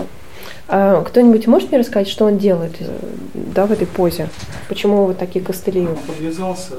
А 0.76 1.04
кто-нибудь 1.04 1.46
может 1.46 1.70
мне 1.70 1.80
рассказать, 1.80 2.08
что 2.10 2.26
он 2.26 2.40
делает, 2.40 2.78
э, 2.80 2.88
да, 3.36 3.68
в 3.68 3.72
этой 3.72 3.86
позе? 3.86 4.30
Почему 4.68 5.06
вот 5.06 5.20
такие 5.20 5.46
костыли? 5.46 5.88
подвязался, 6.08 6.74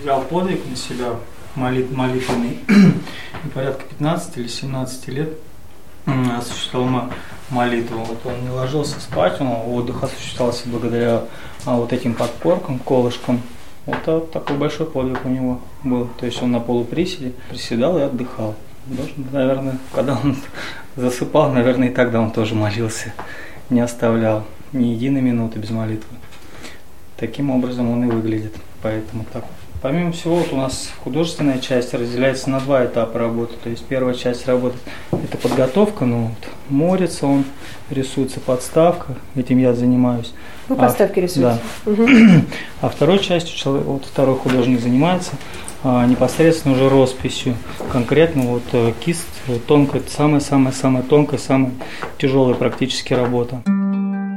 взял 0.00 0.22
подвиг 0.22 0.62
на 0.66 0.74
себя 0.74 1.08
молит, 1.54 1.90
молитвенный, 1.94 2.60
и 3.44 3.48
порядка 3.48 3.84
15 3.90 4.38
или 4.38 4.48
17 4.48 5.08
лет 5.08 5.28
осуществлял 6.38 6.84
мо- 6.84 7.10
молитву. 7.50 7.98
Вот 7.98 8.24
он 8.24 8.42
не 8.42 8.48
ложился 8.48 8.98
спать, 9.00 9.38
он 9.38 9.48
отдых 9.48 10.02
осуществлялся 10.02 10.66
благодаря 10.66 11.24
а, 11.66 11.76
вот 11.76 11.92
этим 11.92 12.14
подпоркам, 12.14 12.78
колышкам. 12.78 13.42
Это 13.84 14.20
такой 14.20 14.56
большой 14.56 14.86
подвиг 14.86 15.20
у 15.26 15.28
него 15.28 15.60
был. 15.82 16.08
То 16.18 16.24
есть 16.24 16.42
он 16.42 16.52
на 16.52 16.60
полуприседе 16.60 17.34
приседал 17.50 17.98
и 17.98 18.00
отдыхал. 18.00 18.54
Должен, 18.86 19.26
наверное, 19.30 19.76
когда 19.94 20.18
он 20.22 20.36
засыпал, 20.96 21.52
наверное, 21.52 21.88
и 21.88 21.92
тогда 21.92 22.20
он 22.20 22.30
тоже 22.30 22.54
молился. 22.54 23.12
Не 23.70 23.80
оставлял 23.80 24.44
ни 24.72 24.88
единой 24.88 25.20
минуты 25.20 25.58
без 25.58 25.70
молитвы. 25.70 26.16
Таким 27.16 27.50
образом 27.50 27.90
он 27.90 28.04
и 28.04 28.10
выглядит. 28.10 28.54
Поэтому 28.82 29.24
так. 29.32 29.44
Помимо 29.80 30.12
всего, 30.12 30.36
вот 30.36 30.52
у 30.52 30.56
нас 30.56 30.90
художественная 31.04 31.58
часть 31.58 31.92
разделяется 31.92 32.48
на 32.48 32.58
два 32.58 32.86
этапа 32.86 33.18
работы. 33.18 33.54
То 33.62 33.68
есть 33.68 33.84
первая 33.84 34.14
часть 34.14 34.46
работы– 34.46 34.76
это 35.12 35.36
подготовка, 35.36 36.06
ну, 36.06 36.28
вот, 36.28 36.48
морится 36.70 37.26
он, 37.26 37.44
рисуется 37.90 38.40
подставка, 38.40 39.14
этим 39.36 39.58
я 39.58 39.74
занимаюсь. 39.74 40.32
Вы 40.68 40.76
подставки 40.76 41.18
а, 41.18 41.22
рисуете? 41.22 41.58
Да. 41.84 41.92
Угу. 41.92 42.08
А 42.80 42.88
второй 42.88 43.18
частью, 43.18 43.56
человек, 43.58 43.86
вот 43.86 44.06
второй 44.06 44.36
художник 44.36 44.80
занимается 44.80 45.32
а, 45.82 46.06
непосредственно 46.06 46.74
уже 46.74 46.88
росписью. 46.88 47.54
Конкретно 47.92 48.44
вот 48.44 48.62
э, 48.72 48.92
кисть 49.04 49.26
вот, 49.46 49.64
тонкая, 49.66 50.02
самая-самая-самая 50.06 51.02
тонкая, 51.02 51.38
самая 51.38 51.72
тяжелая 52.18 52.54
практически 52.54 53.12
работа. 53.12 53.62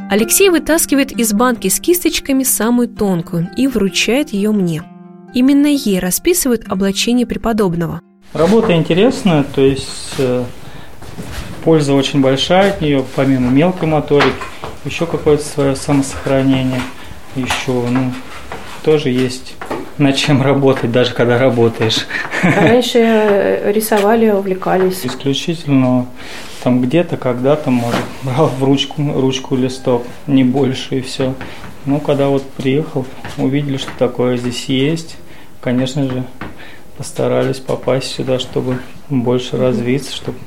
Алексей 0.09 0.49
вытаскивает 0.49 1.11
из 1.11 1.33
банки 1.33 1.67
с 1.67 1.79
кисточками 1.79 2.43
самую 2.43 2.87
тонкую 2.87 3.49
и 3.57 3.67
вручает 3.67 4.29
ее 4.29 4.51
мне. 4.51 4.83
Именно 5.33 5.67
ей 5.67 5.99
расписывают 5.99 6.63
облачение 6.69 7.25
преподобного. 7.25 8.01
Работа 8.33 8.73
интересная, 8.73 9.43
то 9.43 9.61
есть 9.61 10.15
э, 10.17 10.43
польза 11.63 11.93
очень 11.93 12.21
большая 12.21 12.71
от 12.71 12.81
нее, 12.81 13.03
помимо 13.15 13.49
мелкой 13.51 13.89
моторики, 13.89 14.31
еще 14.85 15.05
какое-то 15.05 15.43
свое 15.43 15.75
самосохранение, 15.75 16.81
еще, 17.35 17.71
ну, 17.89 18.13
тоже 18.83 19.09
есть 19.09 19.55
над 19.97 20.15
чем 20.15 20.41
работать, 20.41 20.91
даже 20.91 21.13
когда 21.13 21.37
работаешь. 21.37 22.05
А 22.43 22.61
раньше 22.61 23.61
рисовали, 23.65 24.29
увлекались? 24.29 25.05
Исключительно 25.05 26.07
там 26.63 26.81
где-то, 26.81 27.17
когда-то, 27.17 27.71
может, 27.71 28.01
брал 28.23 28.47
в 28.47 28.63
ручку, 28.63 29.01
ручку 29.13 29.55
листок, 29.55 30.03
не 30.27 30.43
больше 30.43 30.99
и 30.99 31.01
все. 31.01 31.33
Ну, 31.85 31.99
когда 31.99 32.27
вот 32.27 32.43
приехал, 32.43 33.05
увидели, 33.37 33.77
что 33.77 33.91
такое 33.97 34.37
здесь 34.37 34.65
есть, 34.65 35.17
конечно 35.61 36.03
же, 36.03 36.25
постарались 36.97 37.57
попасть 37.57 38.07
сюда, 38.07 38.39
чтобы 38.39 38.79
больше 39.09 39.57
развиться, 39.57 40.13
чтобы 40.13 40.37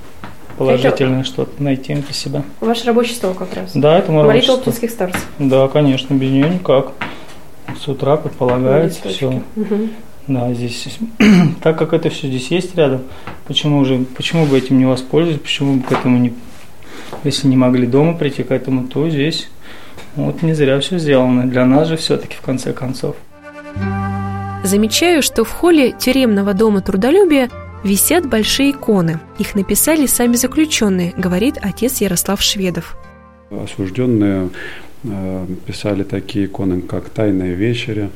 положительное 0.59 1.21
это... 1.21 1.29
что-то 1.29 1.63
найти 1.63 1.95
для 1.95 2.13
себя. 2.13 2.43
Ваше 2.61 2.87
рабочее 2.87 3.15
стол 3.15 3.33
как 3.33 3.55
раз? 3.55 3.71
Да, 3.75 3.99
это 3.99 4.13
мой 4.13 4.27
Молитва 4.27 4.55
оптинских 4.55 4.91
старцев? 4.91 5.27
Да, 5.39 5.69
конечно, 5.69 6.13
без 6.13 6.31
нее 6.31 6.51
никак. 6.51 6.93
С 7.79 7.89
утра, 7.89 8.17
как 8.17 8.33
полагается, 8.33 9.09
все. 9.09 9.43
Угу. 9.57 9.89
Да, 10.29 10.53
здесь, 10.55 10.99
так 11.63 11.79
как 11.79 11.93
это 11.93 12.09
все 12.11 12.29
здесь 12.29 12.51
есть 12.51 12.77
рядом, 12.77 13.03
почему 13.47 13.79
уже, 13.79 13.99
почему 14.17 14.47
бы 14.47 14.59
этим 14.59 14.79
не 14.79 14.85
воспользоваться, 14.85 15.43
почему 15.43 15.77
бы 15.77 15.83
к 15.83 15.93
этому 15.93 16.19
не, 16.19 16.35
если 17.25 17.49
не 17.49 17.57
могли 17.57 17.87
дома 17.87 18.15
прийти 18.15 18.43
к 18.43 18.51
этому, 18.51 18.87
то 18.87 19.09
здесь 19.11 19.49
вот 20.17 20.43
не 20.43 20.55
зря 20.55 20.79
все 20.81 20.99
сделано. 20.99 21.47
Для 21.47 21.65
нас 21.65 21.89
же 21.89 21.97
все-таки 21.97 22.37
в 22.37 22.43
конце 22.43 22.73
концов. 22.73 23.17
Замечаю, 24.63 25.23
что 25.23 25.45
в 25.45 25.51
холле 25.51 25.93
тюремного 25.93 26.53
дома 26.53 26.81
трудолюбия 26.81 27.49
висят 27.83 28.29
большие 28.29 28.73
иконы. 28.73 29.19
Их 29.39 29.55
написали 29.55 30.07
сами 30.07 30.35
заключенные, 30.35 31.15
говорит 31.17 31.59
отец 31.61 32.01
Ярослав 32.01 32.43
Шведов. 32.43 32.97
Осужденные 33.51 34.51
писали 35.67 36.03
такие 36.03 36.47
иконы, 36.47 36.83
как 36.83 37.09
«Тайная 37.09 37.55
вечеря», 37.55 38.11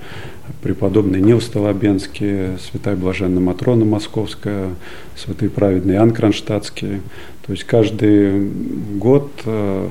преподобный 0.63 1.21
Нил 1.21 1.41
Столобенский, 1.41 2.59
святая 2.59 2.97
блаженная 2.97 3.41
Матрона 3.41 3.85
Московская, 3.85 4.71
святые 5.17 5.51
праведные 5.51 5.97
Иоанн 5.97 6.13
Кронштадтский. 6.13 7.01
То 7.47 7.53
есть 7.53 7.65
каждый 7.65 8.49
год 8.97 9.31
э, 9.45 9.89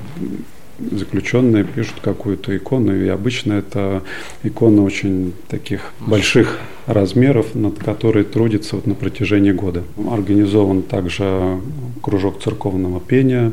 заключенные 0.80 1.64
пишут 1.64 1.96
какую-то 2.02 2.56
икону, 2.56 2.96
и 2.96 3.08
обычно 3.08 3.54
это 3.54 4.04
икона 4.44 4.84
очень 4.84 5.34
таких 5.48 5.94
больших 6.00 6.60
размеров, 6.86 7.56
над 7.56 7.80
которой 7.80 8.24
трудится 8.24 8.76
вот 8.76 8.88
на 8.88 8.96
протяжении 8.96 9.52
года. 9.52 9.84
Организован 10.10 10.82
также 10.84 11.60
кружок 12.02 12.42
церковного 12.42 13.00
пения, 13.00 13.52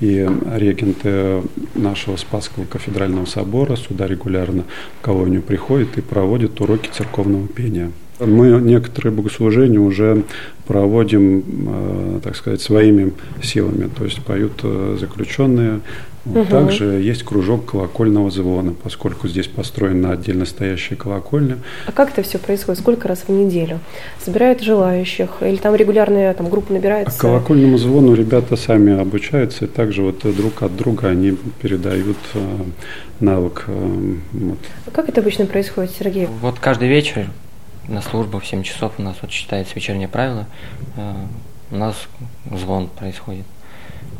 и 0.00 0.28
регенты 0.54 1.42
нашего 1.74 2.16
Спасского 2.16 2.64
кафедрального 2.64 3.26
собора 3.26 3.76
сюда 3.76 4.06
регулярно 4.06 4.64
в 4.98 5.04
колонию 5.04 5.42
приходят 5.42 5.98
и 5.98 6.00
проводят 6.00 6.60
уроки 6.60 6.88
церковного 6.92 7.46
пения. 7.46 7.90
Мы 8.20 8.60
некоторые 8.60 9.12
богослужения 9.12 9.80
уже 9.80 10.24
проводим, 10.66 11.42
э, 11.66 12.20
так 12.22 12.36
сказать, 12.36 12.60
своими 12.60 13.12
силами, 13.42 13.88
то 13.96 14.04
есть 14.04 14.22
поют 14.22 14.52
э, 14.62 14.96
заключенные. 15.00 15.80
Угу. 16.26 16.44
Также 16.44 16.84
есть 16.84 17.22
кружок 17.22 17.66
колокольного 17.70 18.30
звона, 18.30 18.74
поскольку 18.82 19.26
здесь 19.26 19.46
построена 19.46 20.12
отдельно 20.12 20.44
стоящая 20.44 20.96
колокольня. 20.96 21.58
А 21.86 21.92
как 21.92 22.10
это 22.10 22.22
все 22.22 22.38
происходит? 22.38 22.80
Сколько 22.80 23.08
раз 23.08 23.24
в 23.26 23.30
неделю? 23.30 23.80
Собирают 24.22 24.60
желающих? 24.60 25.30
Или 25.40 25.56
там 25.56 25.74
регулярная 25.74 26.34
там, 26.34 26.50
группа 26.50 26.72
набирается? 26.72 27.16
А 27.16 27.20
колокольному 27.20 27.78
звону 27.78 28.14
ребята 28.14 28.56
сами 28.56 28.98
обучаются, 29.00 29.64
и 29.64 29.68
также 29.68 30.02
вот 30.02 30.20
друг 30.36 30.62
от 30.62 30.76
друга 30.76 31.08
они 31.08 31.36
передают 31.62 32.18
э, 32.34 32.40
навык. 33.20 33.64
Вот. 33.66 34.58
А 34.86 34.90
как 34.90 35.08
это 35.08 35.22
обычно 35.22 35.46
происходит, 35.46 35.92
Сергей? 35.98 36.28
Вот 36.42 36.58
каждый 36.58 36.88
вечер 36.88 37.28
на 37.88 38.02
службу 38.02 38.38
в 38.40 38.46
7 38.46 38.62
часов 38.62 38.92
у 38.98 39.02
нас 39.02 39.16
вот 39.22 39.30
читается 39.30 39.74
вечернее 39.74 40.08
правило, 40.08 40.46
э, 40.96 41.14
у 41.70 41.76
нас 41.76 41.96
звон 42.50 42.88
происходит. 42.88 43.46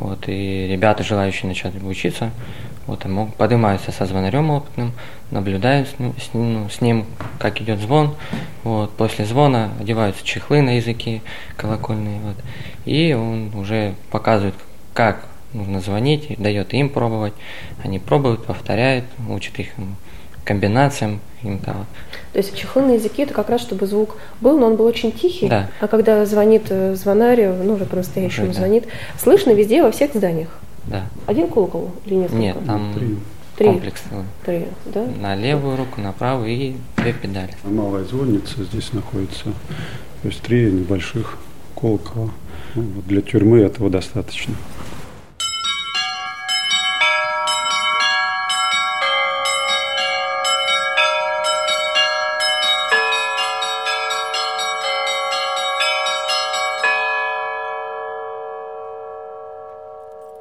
Вот, 0.00 0.28
и 0.28 0.66
ребята, 0.66 1.04
желающие 1.04 1.46
начать 1.46 1.74
учиться, 1.82 2.30
вот, 2.86 3.04
могут, 3.04 3.36
поднимаются 3.36 3.92
со 3.92 4.06
звонарем 4.06 4.50
опытным, 4.50 4.92
наблюдают 5.30 5.88
с, 5.88 5.98
ним, 5.98 6.14
ну, 6.32 6.68
с 6.70 6.80
ним, 6.80 7.04
как 7.38 7.60
идет 7.60 7.78
звон. 7.78 8.16
Вот, 8.64 8.90
после 8.96 9.26
звона 9.26 9.70
одеваются 9.78 10.24
чехлы 10.24 10.62
на 10.62 10.78
языки 10.78 11.20
колокольные. 11.56 12.18
Вот, 12.20 12.36
и 12.86 13.12
он 13.12 13.54
уже 13.54 13.94
показывает, 14.10 14.54
как 14.94 15.26
нужно 15.52 15.80
звонить, 15.80 16.34
дает 16.38 16.72
им 16.72 16.88
пробовать. 16.88 17.34
Они 17.84 17.98
пробуют, 17.98 18.46
повторяют, 18.46 19.04
учат 19.28 19.58
их 19.58 19.68
комбинациям. 20.44 21.20
Им 21.42 21.58
того. 21.58 21.86
То 22.32 22.38
есть 22.38 22.54
чехлы 22.56 22.82
на 22.82 22.90
языке 22.92 23.22
это 23.22 23.32
как 23.34 23.48
раз, 23.48 23.62
чтобы 23.62 23.86
звук 23.86 24.16
был, 24.40 24.58
но 24.58 24.66
он 24.66 24.76
был 24.76 24.84
очень 24.84 25.10
тихий. 25.12 25.48
Да. 25.48 25.70
А 25.80 25.88
когда 25.88 26.24
звонит 26.26 26.66
э, 26.68 26.94
звонарь, 26.94 27.48
ну 27.48 27.74
уже 27.74 27.86
по-настоящему 27.86 28.50
уже, 28.50 28.58
звонит, 28.58 28.84
да. 28.84 28.90
слышно 29.18 29.52
везде, 29.52 29.82
во 29.82 29.90
всех 29.90 30.12
зданиях. 30.14 30.50
Да. 30.86 31.06
Один 31.26 31.48
колокол 31.48 31.92
или 32.04 32.14
несколько? 32.14 32.38
Нет, 32.38 32.56
там 32.66 32.94
Три. 32.94 33.16
Три. 33.56 33.66
комплекс. 33.66 34.02
Три, 34.44 34.66
да? 34.86 35.06
На 35.20 35.34
левую 35.36 35.76
руку, 35.76 36.00
на 36.00 36.12
правую 36.12 36.48
и 36.50 36.76
две 36.96 37.12
педали. 37.12 37.54
Малая 37.64 38.04
звонница 38.04 38.64
здесь 38.64 38.92
находится. 38.92 39.44
То 40.22 40.28
есть 40.28 40.40
три 40.40 40.70
небольших 40.70 41.38
колокола. 41.74 42.30
Ну, 42.74 42.82
вот 42.82 43.06
для 43.06 43.20
тюрьмы 43.20 43.60
этого 43.60 43.90
достаточно. 43.90 44.54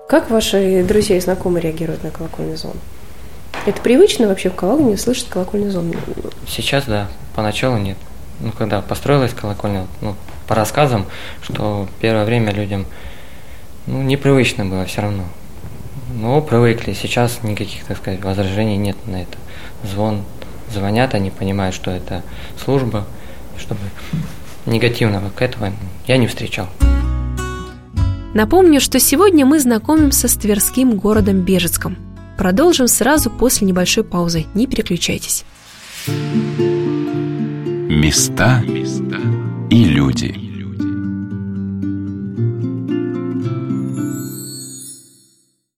Как 0.09 0.31
ваши 0.31 0.83
друзья 0.83 1.17
и 1.17 1.19
знакомые 1.19 1.61
реагируют 1.61 2.03
на 2.03 2.09
колокольный 2.09 2.55
звон? 2.55 2.73
Это 3.67 3.79
привычно 3.79 4.27
вообще 4.27 4.49
в 4.49 4.55
колокольне 4.55 4.97
слышать 4.97 5.29
колокольный 5.29 5.69
звон? 5.69 5.93
Сейчас 6.47 6.85
да, 6.85 7.09
поначалу 7.35 7.77
нет. 7.77 7.95
Ну, 8.39 8.51
когда 8.51 8.81
построилась 8.81 9.35
колокольня, 9.35 9.85
ну, 10.01 10.15
по 10.47 10.55
рассказам, 10.55 11.05
что 11.43 11.87
первое 12.01 12.25
время 12.25 12.51
людям 12.51 12.87
ну, 13.85 14.01
непривычно 14.01 14.65
было 14.65 14.83
все 14.85 15.03
равно. 15.03 15.25
Но 16.15 16.41
привыкли. 16.41 16.93
Сейчас 16.93 17.43
никаких, 17.43 17.83
так 17.83 17.97
сказать, 17.97 18.23
возражений 18.23 18.77
нет 18.77 18.97
на 19.05 19.21
это. 19.21 19.37
Звон, 19.83 20.23
звонят, 20.73 21.13
они 21.13 21.29
понимают, 21.29 21.75
что 21.75 21.91
это 21.91 22.23
служба, 22.57 23.05
чтобы 23.59 23.81
негативного 24.65 25.29
к 25.29 25.39
этому 25.43 25.71
я 26.07 26.17
не 26.17 26.25
встречал. 26.25 26.67
Напомню, 28.33 28.79
что 28.79 28.99
сегодня 28.99 29.45
мы 29.45 29.59
знакомимся 29.59 30.27
с 30.27 30.35
Тверским 30.35 30.97
городом 30.97 31.41
Бежецком. 31.41 31.97
Продолжим 32.37 32.87
сразу 32.87 33.29
после 33.29 33.67
небольшой 33.67 34.03
паузы. 34.03 34.45
Не 34.53 34.67
переключайтесь. 34.67 35.45
Места 37.89 38.63
и 39.69 39.83
люди. 39.83 40.48